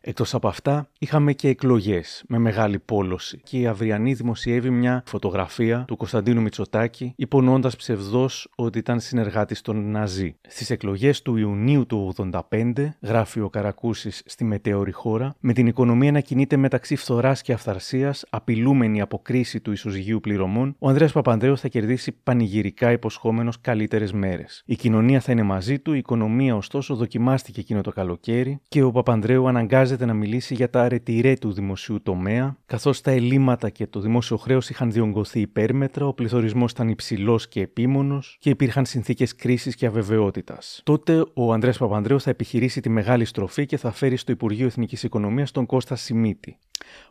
[0.00, 3.40] Εκτός από αυτά, είχαμε και εκλογές με μεγάλη πόλωση.
[3.44, 9.90] Και η Αυριανή δημοσιεύει μια φωτογραφία του Κωνσταντίνου Μητσοτάκη, υπονοώντας ψευδό ότι ήταν συνεργάτης των
[9.90, 10.36] Ναζί.
[10.48, 12.14] Στις εκλογές του Ιουνίου του
[12.50, 17.52] 1985, γράφει ο Καρακούσης στη μετέωρη χώρα, με την οικονομία να κινείται μεταξύ φθοράς και
[17.52, 24.12] αυθαρσίας, απειλούμενη από κρίση του ισοζυγίου πληρωμών, ο Ανδρέας Παπανδρέου θα κερδίσει πανηγυρικά υποσχόμενος καλύτερες
[24.12, 24.62] μέρες.
[24.66, 28.90] Η κοινωνία θα είναι μαζί του, η οικονομία ωστόσο δοκιμάστηκε εκείνο το καλοκαίρι και ο
[28.90, 29.48] Παπανδρέου
[29.88, 34.36] αναγκάζεται να μιλήσει για τα αρετηρέ του δημοσίου τομέα, καθώς τα ελλείμματα και το δημόσιο
[34.36, 39.86] χρέος είχαν διονγκωθεί υπέρμετρα, ο πληθωρισμός ήταν υψηλός και επίμονος και υπήρχαν συνθήκες κρίσης και
[39.86, 40.80] αβεβαιότητας.
[40.84, 45.02] Τότε ο Ανδρέας Παπανδρέου θα επιχειρήσει τη μεγάλη στροφή και θα φέρει στο Υπουργείο Εθνικής
[45.02, 46.58] Οικονομίας τον Κώστα Σιμίτη.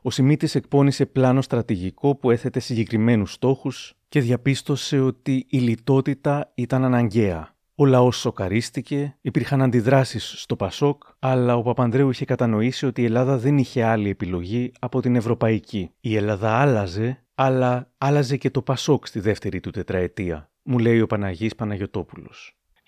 [0.01, 6.83] Ο Σιμίτης εκπώνησε πλάνο στρατηγικό που έθετε συγκεκριμένους στόχους και διαπίστωσε ότι η λιτότητα ήταν
[6.83, 13.05] αναγκαία Ο λαός σοκαρίστηκε, υπήρχαν αντιδράσεις στο Πασόκ, αλλά ο Παπανδρέου είχε κατανοήσει ότι η
[13.05, 15.95] Ελλάδα δεν είχε άλλη επιλογή από την ευρωπαϊκή.
[16.01, 21.07] Η Ελλάδα άλλαζε, αλλά άλλαζε και το Πασόκ στη δεύτερη του τετραετία, μου λέει ο
[21.07, 22.37] Παναγής Παναγιωτόπουλος.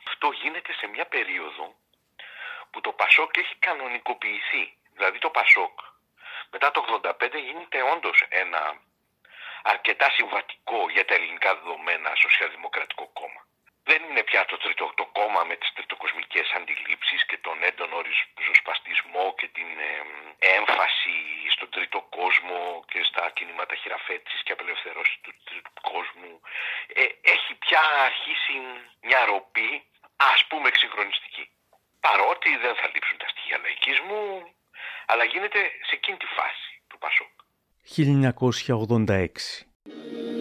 [0.08, 1.64] Αυτό γίνεται σε μια περίοδο
[2.72, 4.64] που το Πασόκ έχει κανονικοποιηθεί.
[4.96, 5.76] Δηλαδή το Πασόκ
[6.52, 8.62] μετά το 85 γίνεται όντως ένα
[9.64, 13.42] αρκετά συμβατικό για τα ελληνικά δεδομένα σοσιαλδημοκρατικό κόμμα.
[13.90, 17.98] Δεν είναι πια το τρίτο το κόμμα με τις τριτοκοσμικές αντιλήψεις και τον έντονο
[18.38, 19.70] ριζοσπαστισμό και την
[20.58, 21.18] έμφαση
[21.56, 22.60] στον τρίτο κόσμο
[22.92, 26.34] και στα κινήματα χειραφέτησης και απελευθέρωση του τρίτου κόσμου.
[27.02, 28.56] Ε, έχει πια αρχίσει
[29.08, 29.72] μια ροπή
[30.34, 31.46] ας πούμε εξυγχρονιστική.
[32.06, 34.26] Παρότι δεν θα λείψουν τα στοιχεία λαϊκισμού,
[35.12, 37.34] αλλά γίνεται σε εκείνη τη φάση του Πασόκ.
[40.36, 40.39] 1986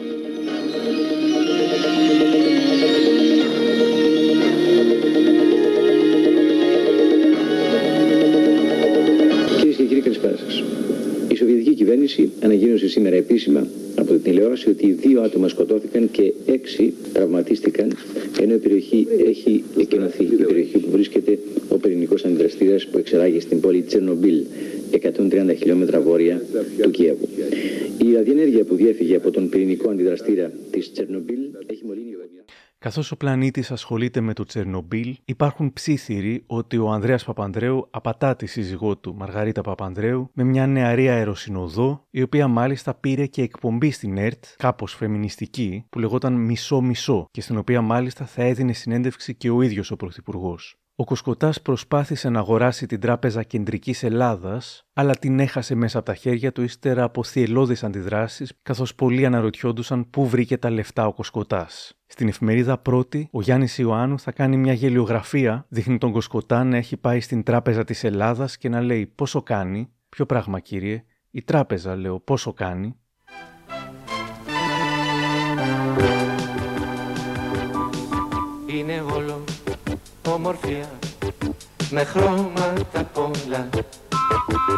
[11.88, 17.96] κυβέρνηση ανακοίνωσε σήμερα επίσημα από την τηλεόραση ότι δύο άτομα σκοτώθηκαν και έξι τραυματίστηκαν,
[18.40, 20.22] ενώ η περιοχή έχει εκενωθεί.
[20.22, 24.44] Η περιοχή που βρίσκεται ο πυρηνικός αντιδραστήρας που εξεράγει στην πόλη Τσερνομπίλ,
[24.90, 26.42] 130 χιλιόμετρα βόρεια
[26.82, 27.28] του Κιέβου.
[28.04, 32.16] Η ραδιενέργεια που διέφυγε από τον πυρηνικό αντιδραστήρα της Τσερνομπίλ έχει μολύνει
[32.80, 38.46] Καθώς ο πλανήτης ασχολείται με το Τσερνομπίλ, υπάρχουν ψήθυροι ότι ο Ανδρέας Παπανδρέου απατά τη
[38.46, 44.18] σύζυγό του, Μαργαρίτα Παπανδρέου, με μια νεαρή αεροσυνοδό, η οποία μάλιστα πήρε και εκπομπή στην
[44.18, 49.62] ΕΡΤ, κάπως φεμινιστική, που λεγόταν Μισό-Μισό, και στην οποία μάλιστα θα έδινε συνέντευξη και ο
[49.62, 50.77] ίδιος ο Πρωθυπουργός.
[51.00, 56.14] Ο Κοσκοτά προσπάθησε να αγοράσει την Τράπεζα Κεντρικής Ελλάδας, αλλά την έχασε μέσα από τα
[56.14, 61.66] χέρια του ύστερα από θυελώδεις αντιδράσεις, καθώς πολλοί αναρωτιόντουσαν πού βρήκε τα λεφτά ο Κοσκοτά.
[62.06, 66.96] Στην εφημερίδα πρώτη, ο Γιάννης Ιωάννου θα κάνει μια γελιογραφία, δείχνει τον Κοσκοτά να έχει
[66.96, 71.96] πάει στην Τράπεζα της Ελλάδας και να λέει πόσο κάνει; Ποιο πράγμα, κύριε, η τράπεζα,
[71.96, 72.96] λέω, πόσο κάνει;
[78.70, 79.17] Είναι όλο
[80.32, 80.90] ομορφιά
[81.90, 83.68] με χρώματα πολλά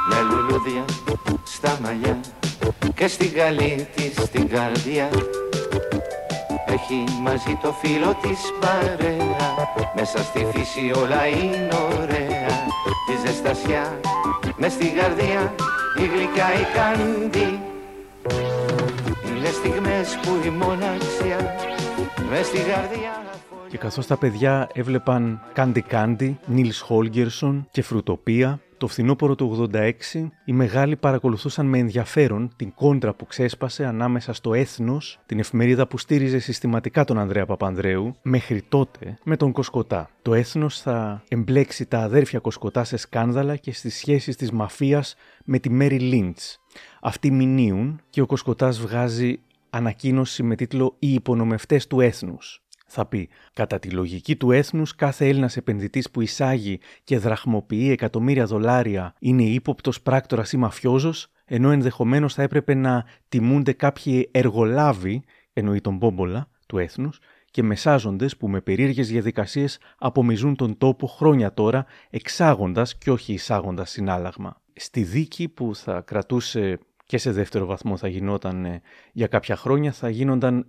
[0.08, 0.84] με λουλούδια
[1.44, 2.20] στα μαλλιά
[2.94, 5.08] και στην καλή της την καρδιά.
[6.66, 12.46] Έχει μαζί το φίλο της παρέα μέσα στη φύση όλα είναι ωραία.
[13.06, 14.00] Τη ζεστασιά
[14.56, 15.54] με στην καρδιά
[15.98, 17.60] η γλυκά η κάντη
[19.26, 21.54] είναι στιγμές που η μοναξιά
[22.30, 23.30] με στην καρδιά
[23.70, 29.92] και καθώς τα παιδιά έβλεπαν Κάντι Κάντι, Νίλς Χόλγκερσον και Φρουτοπία, το φθινόπωρο του 86
[30.44, 35.98] οι μεγάλοι παρακολουθούσαν με ενδιαφέρον την κόντρα που ξέσπασε ανάμεσα στο Έθνος, την εφημερίδα που
[35.98, 40.10] στήριζε συστηματικά τον Ανδρέα Παπανδρέου, μέχρι τότε με τον Κοσκοτά.
[40.22, 45.58] Το Έθνος θα εμπλέξει τα αδέρφια Κοσκοτά σε σκάνδαλα και στις σχέσεις της μαφίας με
[45.58, 46.60] τη Μέρι Λίντς.
[47.00, 53.28] Αυτοί μηνύουν και ο Κοσκοτάς βγάζει ανακοίνωση με τίτλο «Οι υπονομευτές του έθνους» θα πει
[53.52, 59.42] «Κατά τη λογική του έθνους, κάθε Έλληνας επενδυτής που εισάγει και δραχμοποιεί εκατομμύρια δολάρια είναι
[59.42, 65.22] ύποπτος πράκτορας ή μαφιόζος, ενώ ενδεχομένως θα έπρεπε να τιμούνται κάποιοι εργολάβοι,
[65.52, 67.18] εννοεί τον Μπόμπολα, του έθνους,
[67.50, 73.90] και μεσάζοντες που με περίεργες διαδικασίες απομιζούν τον τόπο χρόνια τώρα, εξάγοντας και όχι εισάγοντας
[73.90, 74.60] συνάλλαγμα.
[74.72, 78.80] Στη δίκη που θα κρατούσε και σε δεύτερο βαθμό θα γινόταν ε,
[79.12, 80.66] για κάποια χρόνια, θα γίνονταν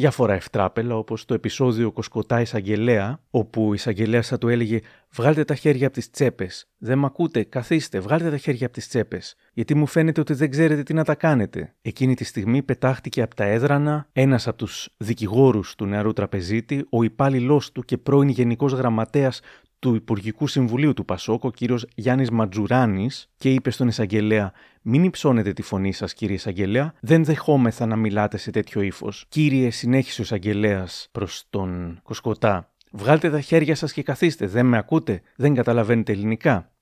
[0.00, 4.80] διάφορα ευτράπελα, όπως το επεισόδιο Κοσκοτά Εισαγγελέα, όπου η εισαγγελέα θα του έλεγε
[5.12, 6.68] Βγάλτε τα χέρια από τις τσέπες.
[6.78, 9.34] Δεν μ' ακούτε, καθίστε, βγάλτε τα χέρια από τις τσέπες.
[9.52, 11.74] Γιατί μου φαίνεται ότι δεν ξέρετε τι να τα κάνετε.
[11.82, 17.02] Εκείνη τη στιγμή πετάχτηκε από τα έδρανα ένας από τους δικηγόρους του νεαρού τραπεζίτη, ο
[17.02, 19.40] υπάλληλός του και πρώην Γενικός Γραμματέας
[19.80, 25.52] του Υπουργικού Συμβουλίου του Πασόκ, ο κύριος Γιάννης Ματζουράνης, και είπε στον εισαγγελέα: Μην υψώνετε
[25.52, 29.24] τη φωνή σας, κύριε εισαγγελέα, δεν δεχόμεθα να μιλάτε σε τέτοιο ύφος.
[29.28, 32.72] Κύριε, συνέχισε ο εισαγγελέας προς τον Κοσκοτά.
[32.92, 34.46] Βγάλτε τα χέρια σας και καθίστε.
[34.46, 36.72] Δεν με ακούτε, δεν καταλαβαίνετε ελληνικά.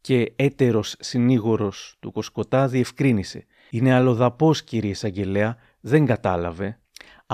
[0.00, 3.46] Και έτερος συνήγορος του Κοσκοτά διευκρίνησε.
[3.70, 6.78] Είναι αλλοδαπός, κύριε εισαγγελέα, δεν κατάλαβε.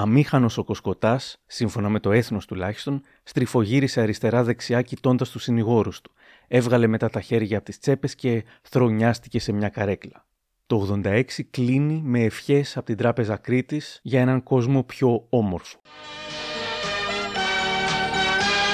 [0.00, 6.12] Αμήχανος ο Κοσκοτάς, σύμφωνα με το έθνος τουλάχιστον, στριφογύρισε αριστερά-δεξιά κοιτώντας τους συνηγόρους του.
[6.48, 10.26] Έβγαλε μετά τα χέρια από τις τσέπες και θρονιάστηκε σε μια καρέκλα.
[10.66, 15.80] Το 86 κλείνει με ευχές από την Τράπεζα Κρήτης για έναν κόσμο πιο όμορφο.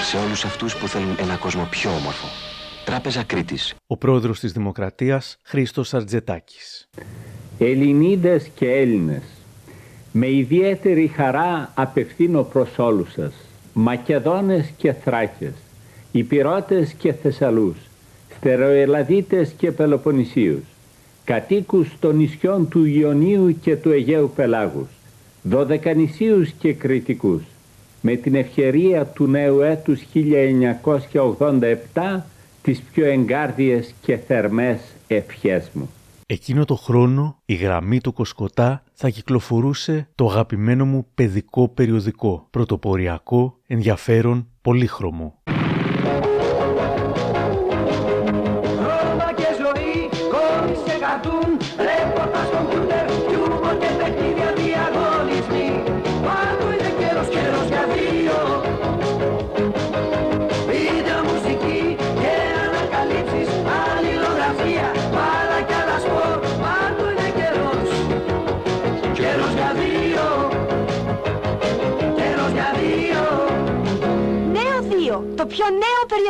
[0.04, 2.26] Σε όλους αυτούς που θέλουν ένα κόσμο πιο όμορφο.
[2.84, 3.74] Τράπεζα Κρήτης.
[3.86, 6.88] Ο πρόεδρος της Δημοκρατίας, Χρήστος Αρτζετάκης.
[7.58, 9.22] Ελληνίδες και Έλληνες,
[10.16, 13.34] με ιδιαίτερη χαρά απευθύνω προς όλους σας
[13.72, 15.52] Μακεδόνες και Θράκες,
[16.12, 17.76] Υπηρώτες και Θεσσαλούς,
[18.36, 20.62] Στεροελαδίτες και Πελοποννησίους,
[21.24, 24.88] κατοίκους των νησιών του Ιωνίου και του Αιγαίου Πελάγους,
[25.42, 27.42] Δωδεκανησίους και Κρητικούς,
[28.00, 32.26] με την ευκαιρία του νέου έτους 1987
[32.62, 35.90] τις πιο εγκάρδιες και θερμές ευχές μου.
[36.26, 43.58] Εκείνο το χρόνο η γραμμή του Κοσκοτά θα κυκλοφορούσε το αγαπημένο μου παιδικό περιοδικό, πρωτοποριακό,
[43.66, 45.42] ενδιαφέρον, πολύχρωμο.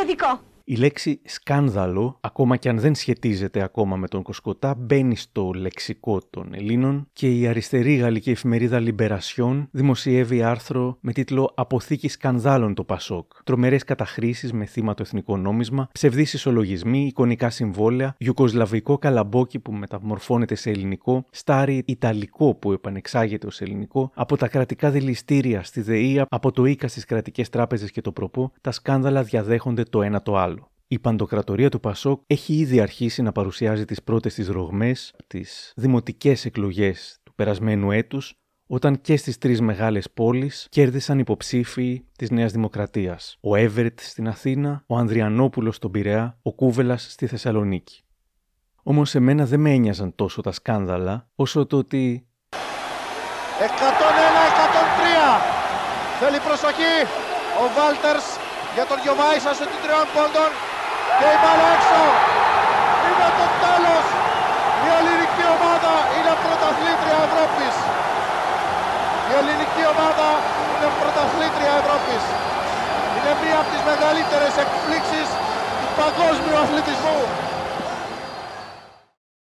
[0.05, 0.54] Νέο περιοδικό.
[0.67, 6.21] Η λέξη σκάνδαλο, ακόμα και αν δεν σχετίζεται ακόμα με τον Κοσκοτά, μπαίνει στο λεξικό
[6.29, 12.83] των Ελλήνων και η αριστερή γαλλική εφημερίδα Libération δημοσιεύει άρθρο με τίτλο Αποθήκη σκανδάλων το
[12.83, 13.31] Πασόκ.
[13.43, 20.55] Τρομερές καταχρήσεις με θύμα το εθνικό νόμισμα, ψευδεί ισολογισμοί, εικονικά συμβόλαια, γιουκοσλαβικό καλαμπόκι που μεταμορφώνεται
[20.55, 26.51] σε ελληνικό, στάρι ιταλικό που επανεξάγεται ως ελληνικό, από τα κρατικά δηληστήρια στη ΔΕΗ, από
[26.51, 30.53] το ΙΚΑ στις κρατικές τράπεζες και το προπό, τα σκάνδαλα διαδέχονται το ένα το άλλο.
[30.87, 36.45] Η παντοκρατορία του Πασόκ έχει ήδη αρχίσει να παρουσιάζει τις πρώτες της ρογμές, τις δημοτικές
[36.45, 38.33] εκλογές του περασμένου έτους,
[38.67, 43.37] όταν και στις τρεις μεγάλες πόλεις κέρδισαν υποψήφοι της Νέας Δημοκρατίας.
[43.41, 48.03] Ο Εύερτ στην Αθήνα, ο Ανδριανόπουλος στον Πειραιά, ο Κούβελας στη Θεσσαλονίκη.
[48.83, 52.27] Όμως εμένα δεν με ένοιαζαν τόσο τα σκάνδαλα, όσο το ότι
[53.59, 55.41] 101-103.
[56.19, 56.95] Θέλει προσοχή
[57.61, 58.25] ο Βάλτερς
[58.73, 60.74] για τον Γιωβάησα στο τριών πόντων
[61.19, 62.01] και η μπάλα έξω.
[63.07, 64.05] Είναι το τέλος.
[64.85, 67.75] Η ελληνική ομάδα είναι πρωταθλήτρια Ευρώπης.
[69.29, 70.27] Η ελληνική ομάδα
[70.71, 72.23] είναι πρωταθλήτρια Ευρώπης.
[73.15, 75.27] Είναι μία από τις μεγαλύτερες εκπλήξεις
[75.79, 77.19] του παγκόσμιου αθλητισμού.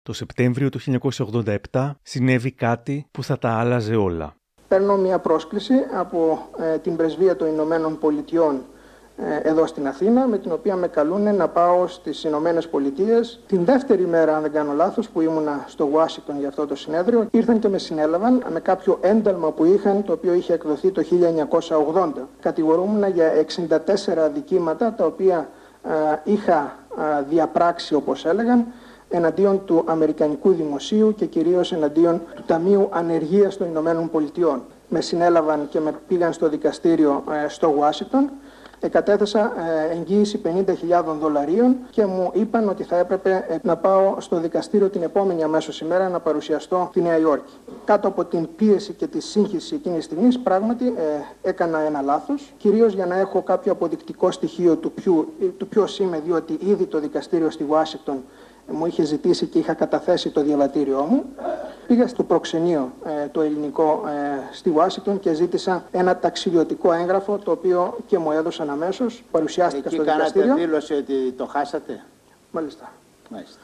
[0.02, 0.80] το Σεπτέμβριο του
[1.72, 4.34] 1987 συνέβη κάτι που θα τα άλλαζε όλα.
[4.68, 8.60] Παίρνω μια πρόσκληση από ε, την Πρεσβεία των Ηνωμένων Πολιτειών ε,
[9.42, 13.40] εδώ στην Αθήνα, με την οποία με καλούν να πάω στις Ηνωμένες Πολιτείες.
[13.46, 17.26] Την δεύτερη μέρα, αν δεν κάνω λάθος, που ήμουνα στο Ουάσιγκτον για αυτό το συνέδριο,
[17.30, 21.02] ήρθαν και με συνέλαβαν με κάποιο ένταλμα που είχαν, το οποίο είχε εκδοθεί το
[21.94, 22.28] 1980.
[22.40, 23.32] Κατηγορούμουν για
[24.06, 25.48] 64 αδικήματα, τα οποία
[25.82, 28.66] ε, είχα ε, διαπράξει, όπως έλεγαν,
[29.08, 34.62] εναντίον του Αμερικανικού Δημοσίου και κυρίως εναντίον του Ταμείου Ανεργίας των Ηνωμένων Πολιτειών.
[34.88, 38.30] Με συνέλαβαν και με πήγαν στο δικαστήριο ε, στο Ουάσιγκτον.
[38.82, 39.52] Εκατέθεσα
[39.90, 44.88] ε, εγγύηση 50.000 δολαρίων και μου είπαν ότι θα έπρεπε ε, να πάω στο δικαστήριο
[44.88, 47.52] την επόμενη αμέσως ημέρα να παρουσιαστώ στη Νέα Υόρκη.
[47.84, 52.52] Κάτω από την πίεση και τη σύγχυση εκείνης τη στιγμής, πράγματι ε, έκανα ένα λάθος,
[52.58, 57.00] κυρίως για να έχω κάποιο αποδεικτικό στοιχείο του, ποιου, του ποιος είμαι, διότι ήδη το
[57.00, 58.22] δικαστήριο στη Ουάσιγκτον
[58.72, 61.24] μου είχε ζητήσει και είχα καταθέσει το διαβατήριό μου.
[61.86, 67.50] Πήγα στο προξενείο ε, το ελληνικό ε, στη Ουάσιγκτον και ζήτησα ένα ταξιδιωτικό έγγραφο το
[67.50, 69.24] οποίο και μου έδωσαν αμέσως.
[69.30, 70.54] Παρουσιάστηκα Εκεί στο κάνατε δικαστήριο.
[70.66, 72.00] δήλωση ότι το χάσατε;
[72.50, 72.92] Μάλιστα.
[73.30, 73.60] Μάλιστα.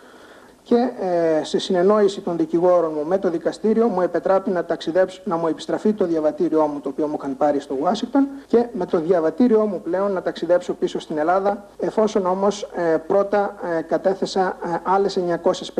[0.69, 5.37] Και ε, σε συνεννόηση των δικηγόρων μου με το δικαστήριο μου επετράπη να ταξιδέψω, να
[5.37, 9.01] μου επιστραφεί το διαβατήριό μου το οποίο μου είχαν πάρει στο Ουάσιγκτον και με το
[9.01, 14.81] διαβατήριό μου πλέον να ταξιδέψω πίσω στην Ελλάδα εφόσον όμως ε, πρώτα ε, κατέθεσα ε,
[14.83, 15.79] άλλες 950.000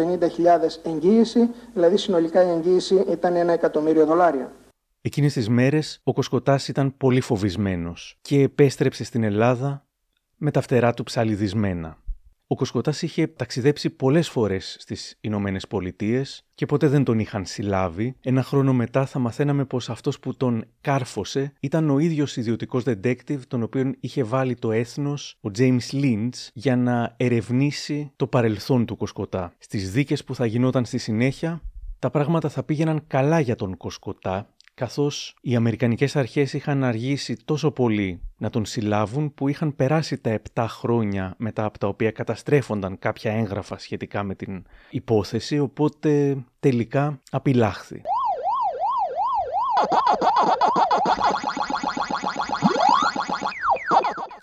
[0.83, 4.53] εγγύηση, δηλαδή συνολικά η εγγύηση ήταν ένα εκατομμύριο δολάρια.
[5.01, 9.85] Εκείνες τις μέρες ο Κοσκοτάς ήταν πολύ φοβισμένος και επέστρεψε στην Ελλάδα
[10.37, 11.97] με τα φτερά του ψαλιδισμένα.
[12.49, 18.17] Ο Κοσκοτάς είχε ταξιδέψει πολλές φορές στις Ηνωμένες Πολιτείες και ποτέ δεν τον είχαν συλλάβει.
[18.21, 23.41] Ένα χρόνο μετά θα μαθαίναμε πως αυτός που τον κάρφωσε ήταν ο ίδιος ιδιωτικός detective
[23.49, 28.97] τον οποίον είχε βάλει το έθνος, ο James Lynch, για να ερευνήσει το παρελθόν του
[28.97, 29.55] Κοσκοτά.
[29.59, 31.63] Στις δίκες που θα γινόταν στη συνέχεια,
[31.99, 37.71] τα πράγματα θα πήγαιναν καλά για τον Κοσκοτά καθώς οι Αμερικανικές αρχές είχαν αργήσει τόσο
[37.71, 42.99] πολύ να τον συλλάβουν που είχαν περάσει τα 7 χρόνια μετά από τα οποία καταστρέφονταν
[42.99, 48.03] κάποια έγγραφα σχετικά με την υπόθεση, οπότε τελικά απειλάχθη.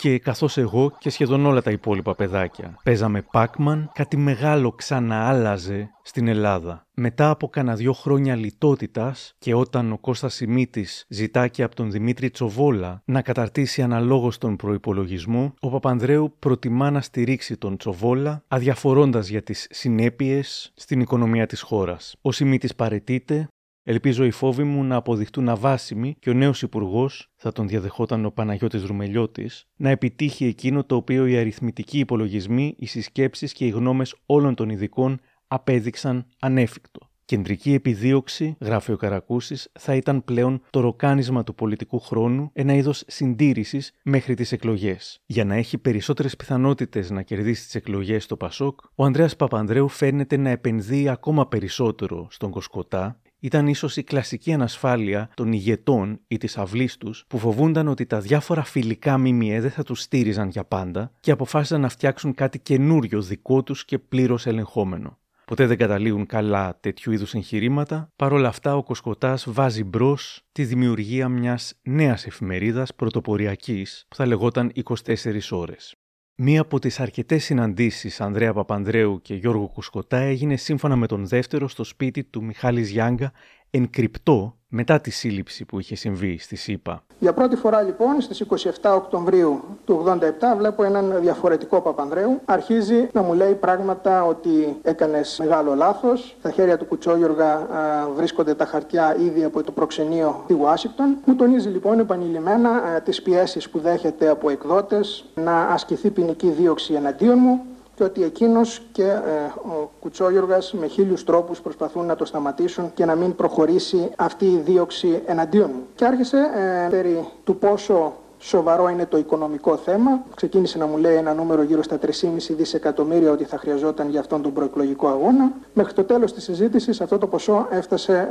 [0.04, 6.28] Και καθώς εγώ και σχεδόν όλα τα υπόλοιπα παιδάκια παίζαμε Pac-Man, κάτι μεγάλο ξαναάλαζε στην
[6.28, 6.86] Ελλάδα.
[6.95, 11.91] Μετά από κανένα δυο χρόνια λιτότητας και όταν ο Κώστας Σιμίτης ζητά και από τον
[11.91, 19.28] Δημήτρη Τσοβόλα να καταρτήσει αναλόγως τον προπολογισμό, ο Παπανδρέου προτιμά να στηρίξει τον Τσοβόλα, αδιαφορώντας
[19.28, 22.16] για τις συνέπειες στην οικονομία της χώρας.
[22.22, 23.47] Ο Σιμίτης παρετείται,
[23.86, 28.31] Ελπίζω οι φόβοι μου να αποδειχτούν αβάσιμοι και ο νέος υπουργός, θα τον διαδεχόταν ο
[28.31, 34.15] Παναγιώτης Ρουμελιώτη, να επιτύχει εκείνο το οποίο οι αριθμητικοί υπολογισμοί, οι συσκέψεις και οι γνώμες
[34.25, 37.11] όλων των ειδικών απέδειξαν ανέφικτο.
[37.25, 43.03] Κεντρική επιδίωξη, γράφει ο Καρακούσης, θα ήταν πλέον το ροκάνισμα του πολιτικού χρόνου, ένα είδος
[43.07, 45.21] συντήρησης μέχρι τις εκλογές.
[45.25, 50.38] Για να έχει περισσότερες πιθανότητες να κερδίσει τις εκλογές στο Πασόκ, ο Ανδρέας Παπανδρέου φαίνεται
[50.38, 56.58] να επενδύει ακόμα περισσότερο στον Κοσκοτά, ήταν ίσως η κλασική ανασφάλεια των ηγετών ή της
[56.58, 61.12] αυλής τους που φοβούνταν ότι τα διάφορα φιλικά μιμιέ δεν θα τους στήριζαν για πάντα
[61.20, 65.18] και αποφάσισαν να φτιάξουν κάτι καινούριο δικό τους και πλήρως ελεγχόμενο.
[65.46, 68.10] Ποτέ δεν καταλήγουν καλά τέτοιου είδους εγχειρήματα.
[68.16, 74.26] Παρ' όλα αυτά, ο Κοσκοτάς βάζει μπρος τη δημιουργία μιας νέας εφημερίδας πρωτοποριακής που θα
[74.26, 75.96] λεγόταν 24 ώρες.
[76.36, 81.67] Μία από τις αρκετές συναντήσεις Ανδρέα Παπανδρέου και Γιώργο Κουσκοτά έγινε σύμφωνα με τον δεύτερο
[81.67, 83.31] στο σπίτι του Μιχάλης Γιάγκα
[83.76, 87.03] εν κρυπτό μετά τη σύλληψη που είχε συμβεί στη ΣΥΠΑ.
[87.19, 90.19] Για πρώτη φορά λοιπόν στις 27 Οκτωβρίου του 87
[90.57, 92.41] βλέπω έναν διαφορετικό Παπανδρέου.
[92.45, 96.36] Αρχίζει να μου λέει πράγματα ότι έκανες μεγάλο λάθος.
[96.39, 97.67] Στα χέρια του Κουτσόγιοργα
[98.15, 101.17] βρίσκονται τα χαρτιά ήδη από το προξενείο στη Ουάσιγκτον.
[101.26, 106.93] Μου τονίζει λοιπόν επανειλημμένα α, τις πιέσεις που δέχεται από εκδότες να ασκηθεί ποινική δίωξη
[106.93, 107.61] εναντίον μου
[107.96, 113.06] και ότι εκείνος και ε, ο Κουτσόγιοργας με χίλιους τρόπους προσπαθούν να το σταματήσουν και
[113.06, 115.84] να μην προχωρήσει αυτή η δίωξη εναντίον μου.
[115.96, 118.14] Και άρχισε ε, περί του πόσο
[118.44, 120.24] σοβαρό είναι το οικονομικό θέμα.
[120.36, 122.10] Ξεκίνησε να μου λέει ένα νούμερο γύρω στα 3,5
[122.50, 125.52] δισεκατομμύρια ότι θα χρειαζόταν για αυτόν τον προεκλογικό αγώνα.
[125.74, 128.28] Μέχρι το τέλος της συζήτησης αυτό το ποσό έφτασε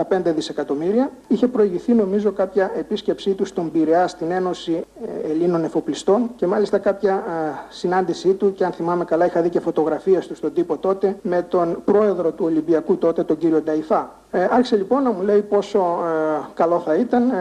[0.00, 1.10] ε, τα 5 δισεκατομμύρια.
[1.28, 4.84] Είχε προηγηθεί νομίζω κάποια επίσκεψή του στον Πειραιά στην Ένωση
[5.26, 9.48] ε, Ελλήνων Εφοπλιστών και μάλιστα κάποια ε, συνάντησή του και αν θυμάμαι καλά είχα δει
[9.48, 14.18] και φωτογραφίες του στον τύπο τότε με τον πρόεδρο του Ολυμπιακού τότε τον κύριο Νταϊφά.
[14.30, 17.34] Ε, άρχισε λοιπόν να μου λέει πόσο ε, καλό θα ήταν ε,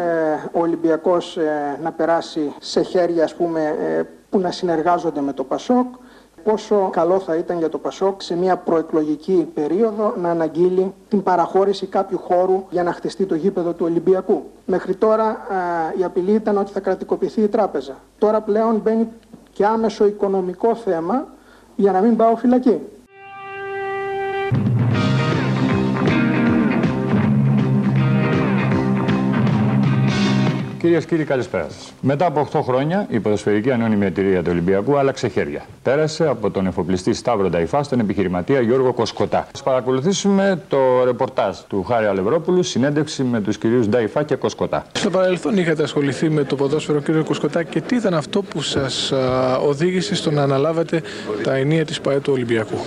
[0.52, 5.44] ο Ολυμπιακός ε, να περάσει σε χέρια ας πούμε, ε, που να συνεργάζονται με το
[5.44, 5.86] Πασόκ,
[6.50, 11.86] πόσο καλό θα ήταν για το Πασόκ σε μια προεκλογική περίοδο να αναγγείλει την παραχώρηση
[11.86, 14.44] κάποιου χώρου για να χτιστεί το γήπεδο του Ολυμπιακού.
[14.66, 15.38] Μέχρι τώρα
[16.00, 17.96] η απειλή ήταν ότι θα κρατικοποιηθεί η τράπεζα.
[18.18, 19.08] Τώρα πλέον μπαίνει
[19.54, 21.28] και άμεσο οικονομικό θέμα
[21.76, 22.80] για να μην πάω φυλακή.
[30.80, 31.94] Κυρίες και κύριοι, καλησπέρα σας.
[32.02, 35.66] Μετά από 8 χρόνια, η ποδοσφαιρική ανώνυμη εταιρεία του Ολυμπιακού άλλαξε χέρια.
[35.84, 39.38] Πέρασε από τον εφοπλιστή Σταύρο Νταϊφά στον επιχειρηματία Γιώργο Κοσκοτά.
[39.38, 44.86] Α παρακολουθήσουμε το ρεπορτάζ του Χάρη Αλευρόπουλου, συνέντευξη με τους κυρίους Νταϊφά και Κοσκοτά.
[44.92, 49.14] Στο παρελθόν είχατε ασχοληθεί με το ποδόσφαιρο, κύριο Κοσκοτά, και τι ήταν αυτό που σας
[49.66, 51.02] οδήγησε στο να αναλάβετε
[51.44, 52.78] τα ενία της ΠαΕ του Ολυμπιακού;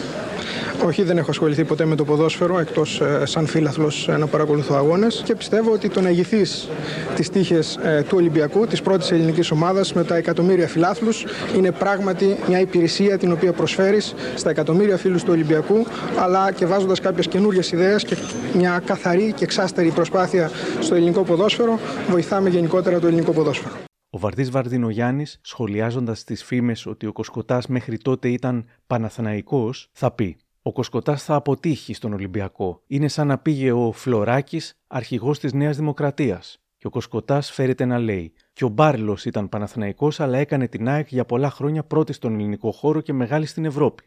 [0.85, 4.75] Όχι, δεν έχω ασχοληθεί ποτέ με το ποδόσφαιρο εκτός ε, σαν φίλαθλος ε, να παρακολουθώ
[4.75, 6.69] αγώνες και πιστεύω ότι το να ηγηθείς
[7.15, 11.25] τις τύχες ε, του Ολυμπιακού, της πρώτης ελληνικής ομάδας με τα εκατομμύρια φιλάθλους,
[11.57, 15.87] είναι πράγματι μια υπηρεσία την οποία προσφέρεις στα εκατομμύρια φίλους του Ολυμπιακού,
[16.19, 18.17] αλλά και βάζοντας κάποιες καινούριε ιδέες και
[18.57, 20.51] μια καθαρή και εξάστερη προσπάθεια
[20.81, 23.75] στο ελληνικό ποδόσφαιρο, βοηθάμε γενικότερα το ελληνικό ποδόσφαιρο.
[24.11, 30.37] Ο Βαρδί Βαρδινογιάννης, σχολιάζοντας τις φήμες ότι ο Κοσκοτάς μέχρι τότε ήταν Παναθαναϊκός, θα πει:
[30.65, 32.83] Ο Κοσκοτάς θα αποτύχει στον Ολυμπιακό.
[32.87, 36.61] Είναι σαν να πήγε ο Φλωράκης, αρχηγός της Νέας Δημοκρατίας.
[36.77, 41.09] Και ο Κοσκοτάς φέρεται να λέει: Και ο Μπάρλος ήταν Παναθηναϊκός, αλλά έκανε την ΑΕΚ
[41.09, 44.05] για πολλά χρόνια πρώτη στον ελληνικό χώρο και μεγάλη στην Ευρώπη.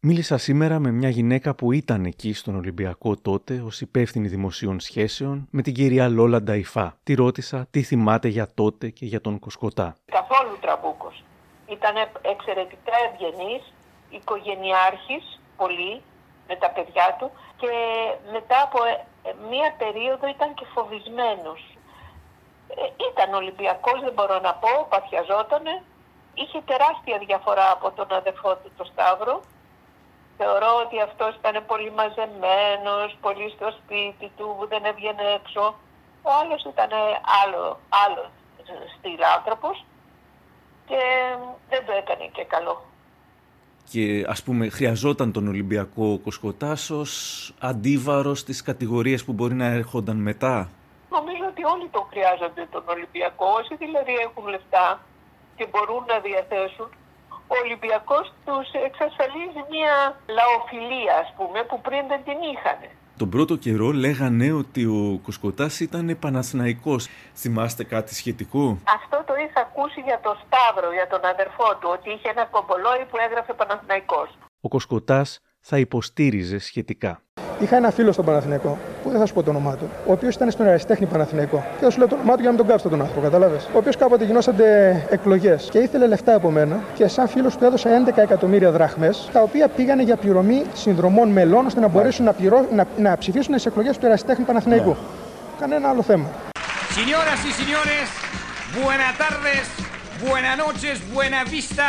[0.00, 5.46] Μίλησα σήμερα με μια γυναίκα που ήταν εκεί στον Ολυμπιακό τότε ως υπεύθυνη δημοσίων σχέσεων
[5.50, 6.98] με την κυρία Λόλα Νταϊφά.
[7.02, 11.24] Τη ρώτησα τι θυμάται για τότε και για τον Κοσκωτά; Καθόλου τραμπούκος.
[11.66, 11.94] Ήταν
[12.32, 13.72] εξαιρετικά ευγενής,
[14.10, 16.02] οικογενειάρχης, πολύ,
[16.48, 17.30] με τα παιδιά του
[17.60, 17.70] και
[18.32, 21.60] μετά από ε, μία περίοδο ήταν και φοβισμένος.
[22.68, 25.82] Ε, ήταν Ολυμπιακός, δεν μπορώ να πω, παθιαζότανε.
[26.34, 29.40] Είχε τεράστια διαφορά από τον αδερφό του, τον Σταύρο.
[30.36, 35.74] Θεωρώ ότι αυτός ήταν πολύ μαζεμένος, πολύ στο σπίτι του, δεν έβγαινε έξω.
[36.22, 36.90] Ο άλλος ήταν
[37.42, 37.64] άλλο,
[38.04, 38.24] άλλο
[38.98, 39.84] στυλ άνθρωπος
[40.86, 41.00] και
[41.68, 42.89] δεν το έκανε και καλό.
[43.92, 47.12] Και ας πούμε χρειαζόταν τον Ολυμπιακό Κοσκοτάς ως
[47.60, 50.70] αντίβαρος στις κατηγορίες που μπορεί να έρχονταν μετά;
[51.10, 54.86] Νομίζω ότι όλοι τον χρειάζονται τον Ολυμπιακό, όσοι δηλαδή έχουν λεφτά.
[55.56, 56.88] και μπορούν να διαθέσουν,
[57.52, 59.94] ο Ολυμπιακός τους εξασφαλίζει μια
[60.38, 62.80] λαοφιλία, ας πούμε, που πριν δεν την είχαν.
[63.20, 67.08] Τον πρώτο καιρό λέγανε ότι ο Κοσκοτάς ήταν Παναθηναϊκός.
[67.34, 72.10] Θυμάστε κάτι σχετικό; Αυτό το είχα ακούσει για τον Σταύρο, για τον αδερφό του, ότι
[72.10, 74.38] είχε ένα κομπολόι που έγραφε Παναθηναϊκός.
[74.60, 77.22] Ο Κοσκοτάς θα υποστήριζε σχετικά.
[77.60, 80.34] Είχα ένα φίλο στον Παναθηναϊκό, που δεν θα σου πω το όνομά του, ο οποίος
[80.34, 81.64] ήταν στον αριστέχνη Παναθηναϊκό.
[81.78, 83.68] Και θα σου λέω το όνομά του για να μην τον κάψω τον άνθρωπο, κατάλαβες;
[83.74, 84.66] Ο οποίος κάποτε γινόσαντε
[85.10, 89.40] εκλογές και ήθελε λεφτά από μένα και σαν φίλος του έδωσα 11 εκατομμύρια δραχμές, τα
[89.40, 93.62] οποία πήγανε για πληρωμή συνδρομών μελών ώστε να μπορέσουν να, πληρώ, να, να ψηφίσουν τι
[93.66, 94.96] εκλογές του αριστέχνη Παναθηναϊκού.
[95.60, 96.26] Κανένα άλλο θέμα.
[96.98, 98.06] Señoras y señores,
[98.82, 99.64] buenas tardes,
[100.26, 101.86] buenas noches, buena vista,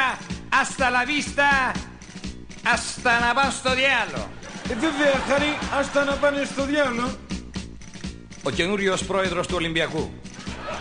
[0.59, 1.47] hasta la vista,
[2.73, 4.40] hasta να πάω στο διάλο.
[4.71, 7.17] Ε, βέβαια, Χαρή, άστα να πάνε στο διάλο.
[8.43, 10.11] Ο καινούριος πρόεδρος του Ολυμπιακού.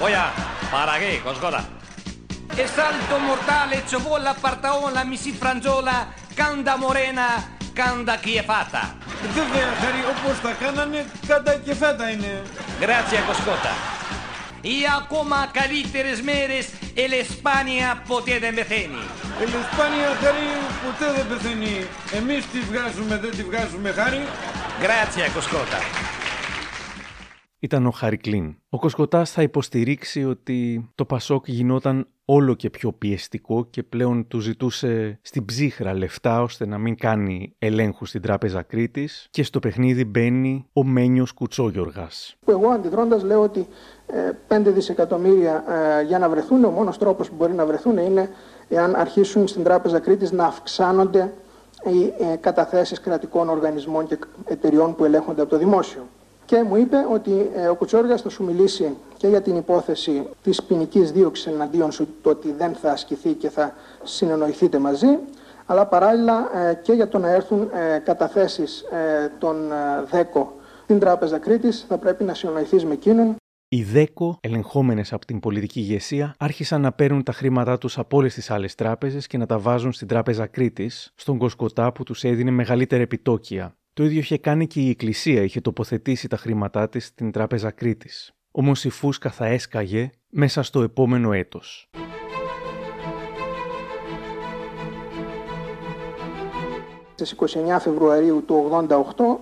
[0.07, 0.27] Oya,
[0.73, 1.61] para qué, Coscola.
[2.63, 5.97] E salto mortale, ciovola, partaola, misi frangiola,
[6.39, 7.27] canda morena,
[7.79, 8.83] canda chiefata.
[9.25, 12.43] Ε, Βέβαια, Χαρή, όπως τα κάνανε, κατά και φέτα είναι.
[12.81, 14.00] Grazie, Coscota.
[14.63, 19.03] Y ακόμα καλύτερες μέρες, e l'Espania ποτέ δεν πεθαίνει.
[19.41, 20.51] Η Ισπάνια, Χαρή,
[20.85, 21.87] ποτέ δεν πεθαίνει.
[22.13, 24.23] Εμείς τη βγάζουμε, δεν τη βγάζουμε, Χαρή.
[24.83, 26.20] Grazie, Coscota.
[27.63, 28.55] Ήταν ο Χαρικλίν.
[28.69, 34.41] Ο Κοσκοτάς θα υποστηρίξει ότι το Πασόκ γινόταν όλο και πιο πιεστικό και πλέον του
[34.41, 40.05] ζητούσε στην ψύχρα λεφτά ώστε να μην κάνει ελέγχου στην Τράπεζα Κρήτης και στο παιχνίδι
[40.05, 42.37] μπαίνει ο Μένιος Κουτσόγιοργας.
[42.45, 43.67] Που εγώ αντιδρώντας λέω ότι
[44.49, 45.65] ε, 5 δισεκατομμύρια
[45.99, 48.31] ε, για να βρεθούν, ο μόνος τρόπος που μπορεί να βρεθούν είναι
[48.69, 51.33] εάν αρχίσουν στην Τράπεζα Κρήτης να αυξάνονται
[51.85, 56.07] οι ε, καταθέσεις κρατικών οργανισμών και εταιριών που ελέγχονται από το δημόσιο.
[56.51, 60.63] Και μου είπε ότι ε, ο Κουτσόργας θα σου μιλήσει και για την υπόθεση της
[60.63, 65.19] ποινικής δίωξης εναντίον σου, το ότι δεν θα ασκηθεί και θα συνεννοηθείτε μαζί,
[65.67, 69.77] αλλά παράλληλα ε, και για το να έρθουν ε, καταθέσεις ε, των ε,
[70.11, 73.37] ΔΕΚΟ στην Τράπεζα Κρήτης, θα πρέπει να συνεννοηθείς με εκείνον
[73.69, 78.35] Οι ΔΕΚΟ, ελεγχόμενες από την πολιτική ηγεσία, άρχισαν να παίρνουν τα χρήματά τους από όλες
[78.35, 82.51] τις άλλες τράπεζες και να τα βάζουν στην Τράπεζα Κρήτης, στον Κοσκοτά που τους έδινε
[82.51, 83.75] μεγαλύτερα επιτόκια.
[83.93, 88.33] Το ίδιο είχε κάνει και η Εκκλησία, είχε τοποθετήσει τα χρήματά της στην Τράπεζα Κρήτης.
[88.51, 91.91] Όμως η φούσκα θα έσκαγε μέσα στο επόμενο έτος.
[97.15, 99.39] Στις 29 Φεβρουαρίου του 88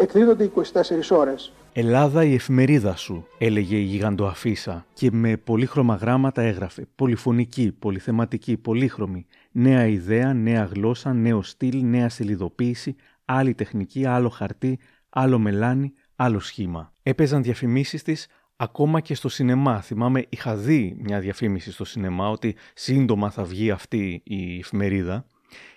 [0.00, 1.52] εκδίδονται 24 ώρες.
[1.72, 6.86] Ελλάδα η εφημερίδα σου, έλεγε η γιγαντοαφίσα και με πολύχρωμα γράμματα έγραφε.
[6.94, 9.26] Πολυφωνική, πολυθεματική, πολύχρωμη.
[9.52, 12.96] Νέα ιδέα, νέα γλώσσα, νέο στυλ, νέα σελιδοποίηση,
[13.26, 16.94] άλλη τεχνική, άλλο χαρτί, άλλο μελάνι, άλλο σχήμα.
[17.02, 19.80] Έπαιζαν διαφημίσεις της ακόμα και στο σινεμά.
[19.80, 25.26] Θυμάμαι, είχα δει μια διαφήμιση στο σινεμά ότι σύντομα θα βγει αυτή η εφημερίδα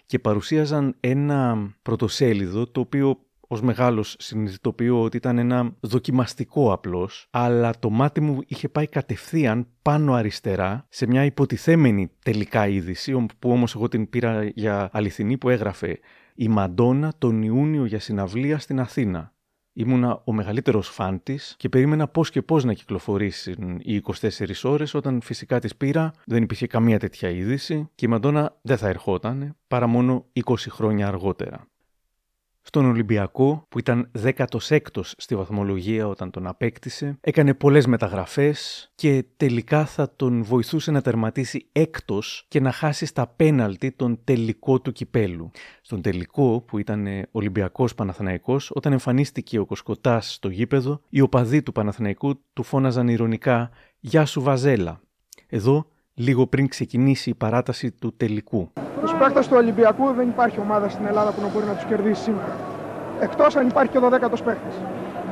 [0.06, 3.20] και παρουσίαζαν ένα πρωτοσέλιδο το οποίο
[3.52, 9.68] ως μεγάλος συνειδητοποιώ ότι ήταν ένα δοκιμαστικό απλώς, αλλά το μάτι μου είχε πάει κατευθείαν
[9.82, 15.50] πάνω αριστερά σε μια υποτιθέμενη τελικά είδηση, που όμως εγώ την πήρα για αληθινή που
[15.50, 16.00] έγραφε
[16.42, 19.34] «Η Μαντόνα τον Ιούνιο για συναυλία στην Αθήνα».
[19.74, 24.94] Ήμουνα ο μεγαλύτερος φαν της και περίμενα πώς και πώς να κυκλοφορήσουν οι 24 ώρες
[24.94, 29.56] όταν φυσικά τις πήρα, δεν υπήρχε καμία τέτοια είδηση και η Μαντόνα δεν θα ερχόταν
[29.68, 31.68] παρά μόνο 20 χρόνια αργότερα.
[32.62, 39.86] Στον Ολυμπιακό, που ήταν 16ο στη βαθμολογία όταν τον απέκτησε, έκανε πολλές μεταγραφές και τελικά
[39.86, 45.52] θα τον βοηθούσε να τερματίσει έκτος και να χάσει στα πέναλτι τον τελικό του κυπέλου.
[45.82, 51.72] Στον τελικό, που ήταν Ολυμπιακός Παναθηναϊκός, όταν εμφανίστηκε ο Κοσκοτάς στο γήπεδο, οι οπαδοί του
[51.72, 55.02] Παναθηναϊκού του φώναζαν ηρωνικά «Γεια σου Βαζέλα».
[55.48, 55.88] Εδώ
[56.20, 58.72] λίγο πριν ξεκινήσει η παράταση του τελικού.
[59.02, 62.22] Τους παίχτε του Ολυμπιακού δεν υπάρχει ομάδα στην Ελλάδα που να μπορεί να τους κερδίσει
[62.22, 62.56] σήμερα.
[63.20, 64.72] Εκτός αν υπάρχει και ο 12ο παίχτη.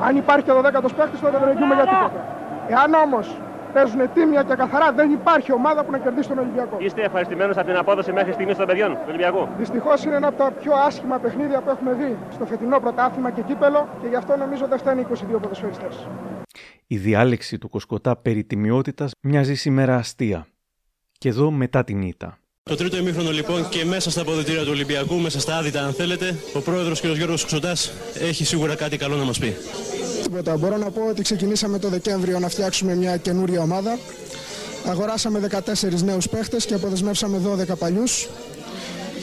[0.06, 2.20] Αν υπάρχει και ο 12ο παίχτη, τότε δεν εγγυούμε για τίποτα.
[2.68, 3.40] Εάν όμως
[3.72, 6.76] παίζουν τίμια και καθαρά, δεν υπάρχει ομάδα που να κερδίσει τον Ολυμπιακό.
[6.80, 10.36] Είστε ευχαριστημένος από την απόδοση μέχρι στιγμής των παιδιών του Ολυμπιακού; Δυστυχώς είναι ένα από
[10.36, 14.36] τα πιο άσχημα παιχνίδια που έχουμε δει στο φετινό πρωτάθλημα και κύπελο και γι' αυτό
[14.36, 16.08] νομίζω δεν φτάνει 22 ποδοσφαιριστές.
[16.86, 20.46] Η διάλεξη του Κοσκοτά περί τιμιότητας μοιάζει σήμερα αστεία.
[21.18, 22.38] Και εδώ μετά την ήττα.
[22.62, 26.36] Το τρίτο ημίχρονο λοιπόν και μέσα στα αποδητήρια του Ολυμπιακού, μέσα στα άδυτα αν θέλετε,
[26.52, 27.04] ο πρόεδρος κ.
[27.04, 29.56] Γιώργος Ξωτάς έχει σίγουρα κάτι καλό να μας πει.
[30.22, 30.56] Τίποτα.
[30.56, 33.98] Μπορώ να πω ότι ξεκινήσαμε το Δεκέμβριο να φτιάξουμε μια καινούρια ομάδα.
[34.86, 37.40] Αγοράσαμε 14 νέους παίχτες και αποδεσμεύσαμε
[37.70, 38.28] 12 παλιούς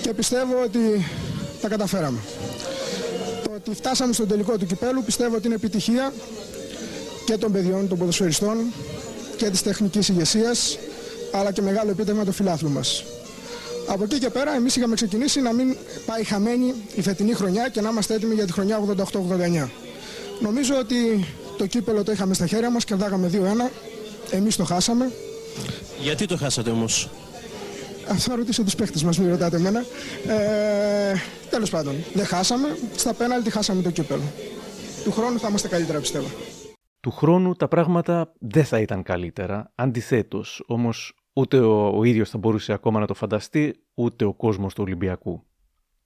[0.01, 0.79] και πιστεύω ότι
[1.61, 2.19] τα καταφέραμε.
[3.43, 6.13] Το ότι φτάσαμε στον τελικό του κυπέλου πιστεύω ότι είναι επιτυχία
[7.25, 8.57] και των παιδιών, των ποδοσφαιριστών
[9.37, 10.77] και της τεχνικής ηγεσίας
[11.35, 13.03] αλλά και μεγάλο επίτευγμα το φιλάθλου μας.
[13.87, 17.81] Από εκεί και πέρα εμείς είχαμε ξεκινήσει να μην πάει χαμένη η φετινή χρονιά και
[17.81, 18.79] να είμαστε έτοιμοι για τη χρονιά
[19.65, 19.69] 88-89.
[20.39, 21.25] Νομίζω ότι
[21.57, 23.71] το κύπελο το είχαμε στα χέρια μας, κερδάγαμε 2-1,
[24.31, 25.11] εμείς το χάσαμε.
[26.01, 27.09] Γιατί το χάσατε όμως;
[28.09, 29.85] Αυτό θα ρωτήσω τους παίχτες μας, μην ρωτάτε εμένα.
[30.27, 31.15] Ε,
[31.49, 34.23] τέλος πάντων, δεν χάσαμε, στα πέναλτι χάσαμε το κύπελο.
[35.03, 36.27] Του χρόνου θα είμαστε καλύτερα πιστεύω.
[36.99, 39.71] Του χρόνου τα πράγματα δεν θα ήταν καλύτερα.
[39.75, 44.73] Αντιθέτως, όμως ούτε ο, ο ίδιος θα μπορούσε ακόμα να το φανταστεί, ούτε ο κόσμος
[44.73, 45.43] του Ολυμπιακού.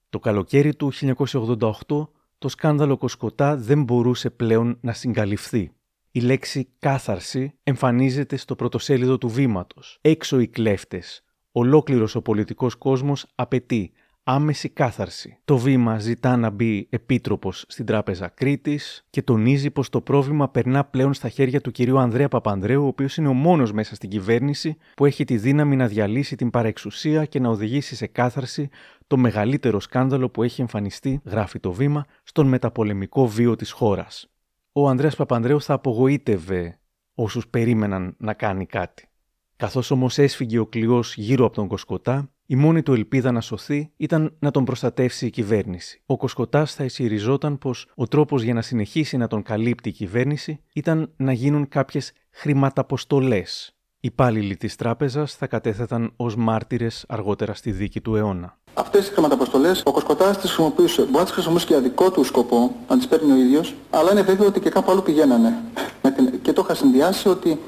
[0.10, 2.08] Το καλοκαίρι του 1988
[2.38, 5.72] το σκάνδαλο Κοσκοτά δεν μπορούσε πλέον να συγκαλυφθεί.
[6.12, 9.98] Η λέξη κάθαρση εμφανίζεται στο πρωτοσέλιδο του βήματος.
[10.02, 11.24] Έξω οι κλέφτες.
[11.52, 13.92] Ολόκληρος ο πολιτικός κόσμος απαιτεί
[14.32, 15.38] άμεση κάθαρση.
[15.46, 20.86] Το βήμα ζητά να μπει επίτροπος στην Τράπεζα Κρήτης και τονίζει πως το πρόβλημα περνά
[20.86, 24.78] πλέον στα χέρια του κυρίου Ανδρέα Παπανδρέου, ο οποίος είναι ο μόνος μέσα στην κυβέρνηση
[24.96, 28.70] που έχει τη δύναμη να διαλύσει την παρεξουσία και να οδηγήσει σε κάθαρση
[29.08, 34.30] το μεγαλύτερο σκάνδαλο που έχει εμφανιστεί, γράφει το βήμα, στον μεταπολεμικό βίο της χώρας.
[34.72, 36.80] Ο Ανδρέας Παπανδρέου θα απογοήτευε
[37.14, 39.10] όσους περίμεναν να κάνει κάτι.
[39.56, 43.91] Καθώς όμως έσφυγε ο κλειός γύρω από τον Κοσκοτά, η μόνη του ελπίδα να σωθεί
[43.97, 46.02] ήταν να τον προστατεύσει η κυβέρνηση.
[46.06, 50.60] Ο Κοσκοτάς θα ισχυριζόταν πως ο τρόπος για να συνεχίσει να τον καλύπτει η κυβέρνηση
[50.74, 53.76] ήταν να γίνουν κάποιες χρηματαποστολές.
[54.00, 58.58] Οι υπάλληλοι της τράπεζας θα κατέθεταν ως μάρτυρες αργότερα στη δίκη του αιώνα.
[58.74, 61.02] Αυτές οι χρηματαποστολές ο Κοσκοτάς τις χρησιμοποιούσε.
[61.02, 64.12] Μπορεί να τις χρησιμοποιήσει και για δικό του σκοπό, να τις παίρνει ο ίδιος, αλλά
[64.12, 65.64] είναι βέβαιο ότι και κάπου αλλού πηγαίνανε.
[66.41, 67.60] Και το είχα συνδυάσει ότι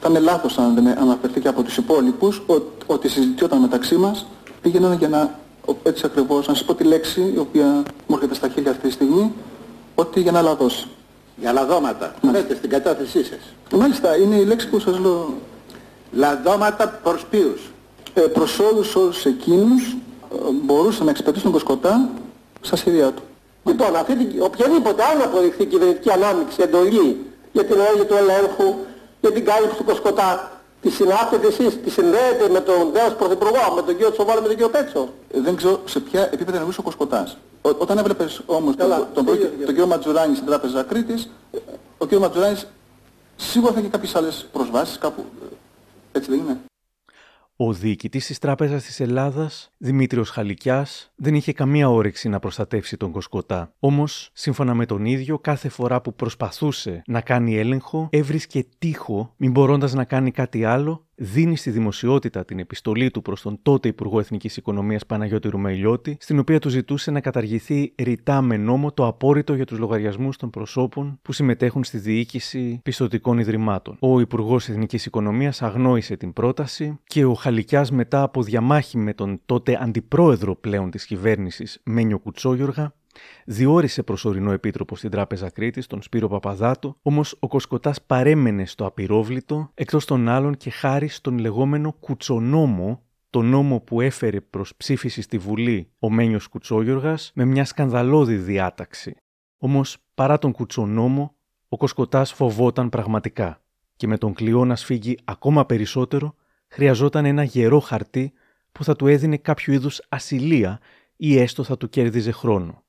[0.00, 2.42] θα είναι λάθος αν δεν αναφερθεί και από τους υπόλοιπους
[2.86, 4.26] ότι συζητιόταν μεταξύ μας
[4.62, 5.38] πήγαιναν για να,
[5.82, 8.92] έτσι ακριβώς, να σας πω τη λέξη η οποία μου έρχεται στα χέρια αυτή τη
[8.92, 9.32] στιγμή,
[9.94, 10.86] ότι για να λαδώσει.
[11.36, 12.14] Για λαδώματα.
[12.20, 12.44] Ναι.
[12.56, 13.38] στην κατάθεσή σας.
[13.78, 15.34] Μάλιστα, είναι η λέξη που σας λέω.
[16.12, 17.70] Λαδώματα προς ποιους;
[18.14, 19.96] Ε, προς όλους όσους εκείνους
[20.32, 22.08] ε, μπορούσαν να εξυπηρετήσουν τον Κοσκοτά
[22.60, 23.22] στα σχέδιά του.
[23.64, 28.74] Λοιπόν, αυτή, οποιαδήποτε άλλο αποδειχθεί κυβερνητική ανάμειξη, εντολή για την ενέργεια του ελέγχου,
[29.20, 30.50] για την κάλυψη του Κοσκοτά.
[30.82, 34.56] Τη συνάπτετε εσείς, τη συνδέετε με τον δέος Πρωθυπουργό, με τον κύριο Τσοβόλα, με τον
[34.56, 35.08] κύριο Πέτσο.
[35.30, 37.36] Ε, δεν ξέρω σε ποια επίπεδα εννοούσε ο Κοσκοτάς.
[37.62, 39.24] Ο, όταν έβλεπες όμως τον, τον, τον,
[39.58, 41.30] τον κύριο Ματζουράνη στην Τράπεζα Κρήτης,
[41.98, 42.66] ο κύριο Ματζουράνης
[43.36, 45.24] σίγουρα θα έχει κάποιες άλλες προσβάσεις κάπου.
[45.42, 46.60] Ε, έτσι δεν είναι;
[47.62, 53.10] Ο διοικητής της Τράπεζας της Ελλάδας, Δημήτριος Χαλικιάς, δεν είχε καμία όρεξη να προστατεύσει τον
[53.10, 53.72] Κοσκοτά.
[53.78, 59.50] Όμως, σύμφωνα με τον ίδιο, κάθε φορά που προσπαθούσε να κάνει έλεγχο, έβρισκε τείχο, μην
[59.50, 64.18] μπορώντας να κάνει κάτι άλλο δίνει στη δημοσιότητα την επιστολή του προς τον τότε Υπουργό
[64.18, 69.54] Εθνικής Οικονομίας Παναγιώτη Ρουμελιώτη, στην οποία του ζητούσε να καταργηθεί ρητά με νόμο το απόρριτο
[69.54, 73.96] για τους λογαριασμούς των προσώπων που συμμετέχουν στη διοίκηση πιστοτικών ιδρυμάτων.
[74.00, 79.40] Ο Υπουργός Εθνικής Οικονομίας αγνόησε την πρόταση και ο Χαλικιάς μετά από διαμάχη με τον
[79.46, 82.94] τότε αντιπρόεδρο πλέον της κυβέρνησης Μένιο Κουτσόγιοργα
[83.44, 89.70] Διόρισε προσωρινό επίτροπο στην Τράπεζα Κρήτης, τον Σπύρο Παπαδάτο, όμως ο Κοσκοτάς παρέμενε στο απειρόβλητο,
[89.74, 95.38] εκτός των άλλων και χάρη στον λεγόμενο κουτσονόμο, το νόμο που έφερε προς ψήφιση στη
[95.38, 99.16] Βουλή ο Μένιος Κουτσόγιοργας με μια σκανδαλώδη διάταξη.
[99.58, 101.34] Όμως, παρά τον κουτσονόμο,
[101.68, 103.62] ο Κοσκοτάς φοβόταν πραγματικά
[103.96, 106.34] και με τον κλειό να σφίγγει ακόμα περισσότερο,
[106.68, 108.32] χρειαζόταν ένα γερό χαρτί
[108.72, 110.80] που θα του έδινε κάποιο είδους ασυλία
[111.16, 112.84] ή έστω θα του κέρδιζε χρόνο.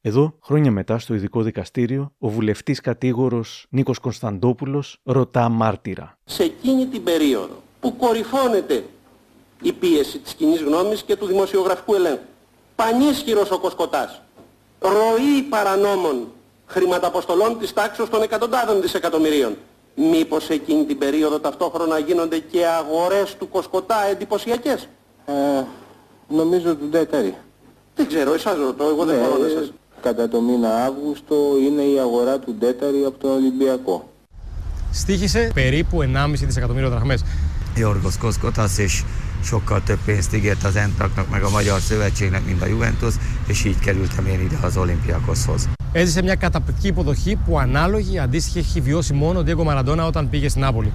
[0.00, 6.18] Εδώ, χρόνια μετά, στο ειδικό δικαστήριο, ο βουλευτής κατήγορος Νίκος Κωνσταντόπουλος ρωτά μάρτυρα.
[6.24, 8.84] Σε εκείνη την περίοδο που κορυφώνεται
[9.62, 12.24] η πίεση της κοινής γνώμης και του δημοσιογραφικού ελέγχου,
[12.76, 14.22] πανίσχυρος ο Κοσκοτάς,
[14.80, 16.26] ροή παρανόμων
[16.66, 19.56] χρηματαποστολών της τάξης των εκατοντάδων δισεκατομμυρίων.
[19.94, 24.88] Μήπως εκείνη την περίοδο ταυτόχρονα γίνονται και αγορές του Κοσκοτά εντυπωσιακές;
[25.26, 25.64] Ε,
[26.28, 27.34] νομίζω του Ντέτερη.
[27.94, 29.72] Δεν ξέρω, εσάς ρωτώ, εγώ δεν ναι, μπορώ να σας...
[30.02, 31.36] Κατά το μήνα Αύγουστο
[31.66, 34.08] είναι η αγορά του Ντέταρη από τον Ολυμπιακό.
[34.92, 37.24] Στήχησε περίπου 1,5 δισεκατομμύριο δραχμές.
[37.76, 39.04] Jorgos Koszkotasz és
[39.42, 43.14] sokkal több pénzt ígért az Entraknak meg a Magyar Szövetségnek, mint a Juventus,
[43.46, 45.68] és így kerültem én ide az Olimpiakoshoz.
[45.92, 50.48] Έζησε μια καταπληκτική υποδοχή που ανάλογη αντίστοιχη έχει βιώσει μόνο ο Ντίγκο Μαραντόνα όταν πήγε
[50.48, 50.92] στην Νάπολη.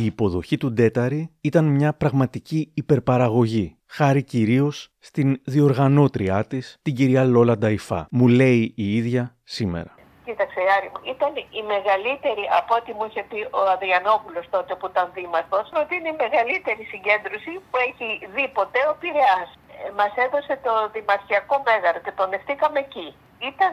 [0.00, 3.66] Η υποδοχή του Ντέταρη ήταν μια πραγματική υπερπαραγωγή,
[3.96, 4.76] χάρη κυρίως
[5.08, 8.00] στην διοργανώτριά της, την κυρία Λόλα Νταϊφά.
[8.18, 9.22] Μου λέει η ίδια
[9.56, 9.90] σήμερα.
[10.26, 14.86] Κοίταξε, Άρη μου, ήταν η μεγαλύτερη, από ό,τι μου είχε πει ο Αδριανόπουλος τότε που
[14.92, 19.50] ήταν δήμαρχος, ότι είναι η μεγαλύτερη συγκέντρωση που έχει δει ποτέ ο Πειραιάς.
[19.82, 23.08] Ε, Μας έδωσε το δημαρχιακό μέγαρο και τον ευτήκαμε εκεί.
[23.50, 23.72] Ήταν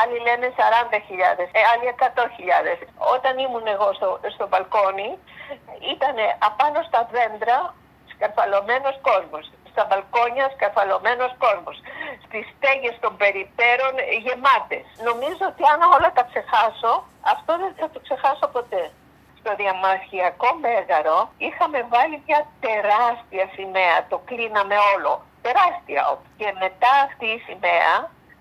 [0.00, 2.78] άλλοι λένε 40.000, ε, άλλοι 100.000.
[3.14, 5.10] Όταν ήμουν εγώ στο, στο μπαλκόνι,
[5.94, 6.16] ήταν
[6.48, 7.74] απάνω στα δέντρα
[8.12, 9.44] σκαρφαλωμένος κόσμος.
[9.72, 11.76] Στα μπαλκόνια σκαρφαλωμένος κόσμος.
[12.24, 14.84] Στις στέγες των περιπέρων γεμάτες.
[15.08, 16.92] Νομίζω ότι αν όλα τα ξεχάσω,
[17.32, 18.84] αυτό δεν θα το ξεχάσω ποτέ.
[19.40, 25.12] Στο διαμαχιακό μέγαρο είχαμε βάλει μια τεράστια σημαία, το κλείναμε όλο.
[25.46, 26.02] Τεράστια.
[26.38, 27.94] Και μετά αυτή η σημαία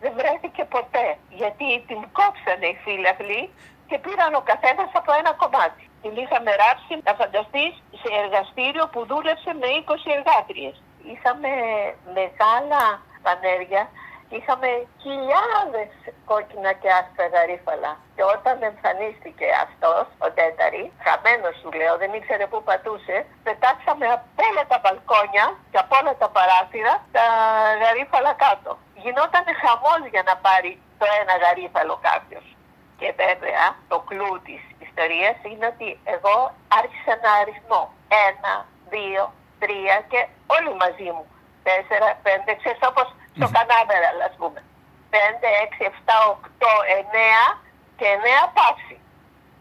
[0.05, 1.07] δεν βρέθηκε ποτέ.
[1.39, 3.41] Γιατί την κόψανε οι φύλαθλοι
[3.89, 5.83] και πήραν ο καθένας από ένα κομμάτι.
[6.03, 10.75] Την είχαμε ράψει, να φανταστείς, σε εργαστήριο που δούλεψε με 20 εργάτριες.
[11.11, 11.51] Είχαμε
[12.19, 12.83] μεγάλα
[13.25, 13.83] πανέρια,
[14.29, 14.69] είχαμε
[15.01, 15.91] χιλιάδες
[16.29, 17.91] κόκκινα και άσπρα γαρίφαλα.
[18.15, 24.43] Και όταν εμφανίστηκε αυτός, ο Τέταρη, χαμένος σου λέω, δεν ήξερε πού πατούσε, πετάξαμε από
[24.49, 27.25] όλα τα μπαλκόνια και από όλα τα παράθυρα τα
[27.81, 28.71] γαρίφαλα κάτω.
[29.03, 32.45] Γινόταν χαμός για να πάρει το ένα γαρίφαλο κάποιος.
[32.99, 36.37] Και βέβαια το κλου της ιστορίας είναι ότι εγώ
[36.79, 37.81] άρχισα να αριθμώ.
[38.27, 38.53] Ένα,
[38.93, 39.23] δύο,
[39.59, 40.19] τρία και
[40.55, 41.25] όλοι μαζί μου.
[41.67, 43.07] Τέσσερα, πέντε, ξέρεις όπως
[43.37, 44.59] στο κανάμερα, ας πούμε.
[45.15, 47.45] Πέντε, έξι, εφτά, οκτώ, εννέα
[47.97, 48.97] και εννέα πάυση.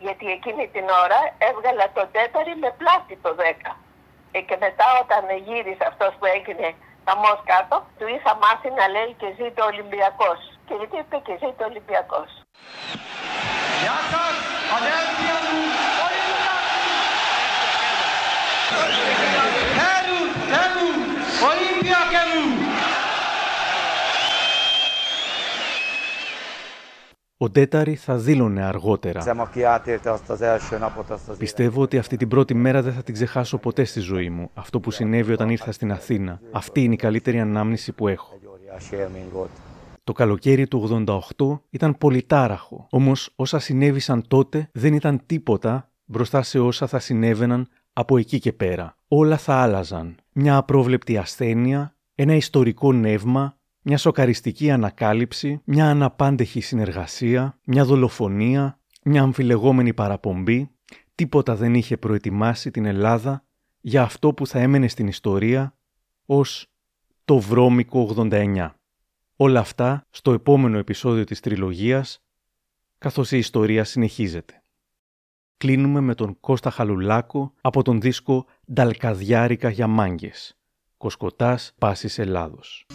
[0.05, 3.73] Γιατί εκείνη την ώρα έβγαλα τον τέταρη με πλάτη το δέκα.
[4.37, 6.69] Ε, και μετά όταν γύρισε αυτός που έγινε
[7.07, 10.39] χαμός κάτω, του είχα μάθει να λέει και ζήτω ο Ολυμπιακός.
[10.67, 12.31] Και γιατί είπε και ζήτω ο Ολυμπιακός.
[13.83, 14.37] Γεια σας,
[14.77, 15.61] αδέρφια μου,
[19.79, 20.21] Θέλου,
[20.51, 20.89] θέλου,
[21.51, 22.24] Ολυμπιακέ μου.
[27.37, 29.21] Ο Ντέταρη θα δήλωνε αργότερα.
[29.21, 32.83] Hiszem, aki átélte azt az első napot, azt az Πιστεύω ότι αυτή την πρώτη μέρα
[32.83, 34.51] δεν θα την ξεχάσω ποτέ στη ζωή μου.
[34.55, 36.41] Αυτό που συνέβη όταν ήρθα στην Αθήνα.
[36.53, 38.39] Αυτή είναι η καλύτερη ανάμνηση που έχω.
[38.45, 39.49] óriási élmény volt.
[40.05, 41.05] Το καλοκαίρι του
[41.39, 42.87] 88 ήταν πολυτάραχο.
[42.91, 48.53] Όμως όσα συνέβησαν τότε δεν ήταν τίποτα μπροστά σε όσα θα συνέβαιναν από εκεί και
[48.53, 48.97] πέρα.
[49.09, 50.15] Όλα θα άλλαζαν.
[50.33, 53.57] Μια απρόβλεπτη ασθένεια, ένα ιστορικό νεύμα,
[53.87, 60.71] μια σοκαριστική ανακάλυψη, μια αναπάντεχη συνεργασία, μια δολοφονία, μια αμφιλεγόμενη παραπομπή.
[61.15, 63.45] Τίποτα δεν είχε προετοιμάσει την Ελλάδα
[63.81, 65.77] για αυτό που θα έμενε στην ιστορία
[66.27, 66.67] ως
[67.25, 68.69] το βρώμικο 89.
[69.37, 72.23] Όλα αυτά στο επόμενο επεισόδιο της τριλογίας,
[72.99, 74.63] καθώς η ιστορία συνεχίζεται.
[75.57, 80.59] Κλείνουμε με τον Κώστα Χαλουλάκο από τον δίσκο «Νταλκαδιάρικα για μάγκες».
[80.97, 82.87] Κοσκοτάς Πάσης Ελλάδος.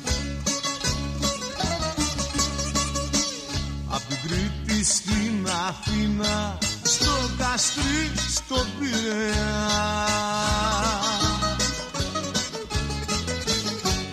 [4.23, 10.07] Κρήτη στην Αθήνα, στο Καστρί, στο Πειραιά.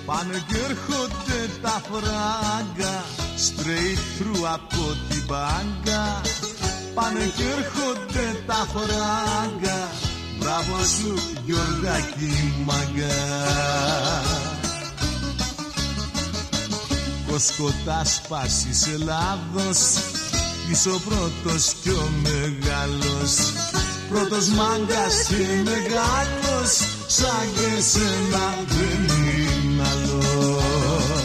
[0.07, 3.05] Πάνε και έρχονται τα φράγκα,
[3.47, 6.21] straight through από την μπάγκα.
[6.95, 9.91] Πάνε και έρχονται τα φράγκα,
[10.39, 14.36] μπράβο σου Γιώργακη μαγκά.
[17.37, 19.79] Κοσκοτάς Πάσης Ελλάδος
[20.71, 23.53] Είσαι ο πρώτος και ο μεγάλος
[24.09, 26.71] Πρώτος μάγκας και μεγάλος
[27.07, 31.17] Σαν και σένα δεν είναι άλλος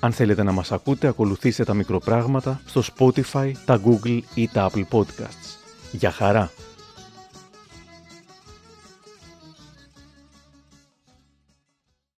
[0.00, 4.84] Αν θέλετε να μας ακούτε, ακολουθήστε τα μικροπράγματα στο Spotify, τα Google ή τα Apple
[4.90, 5.56] Podcasts.
[5.90, 6.50] Για χαρά!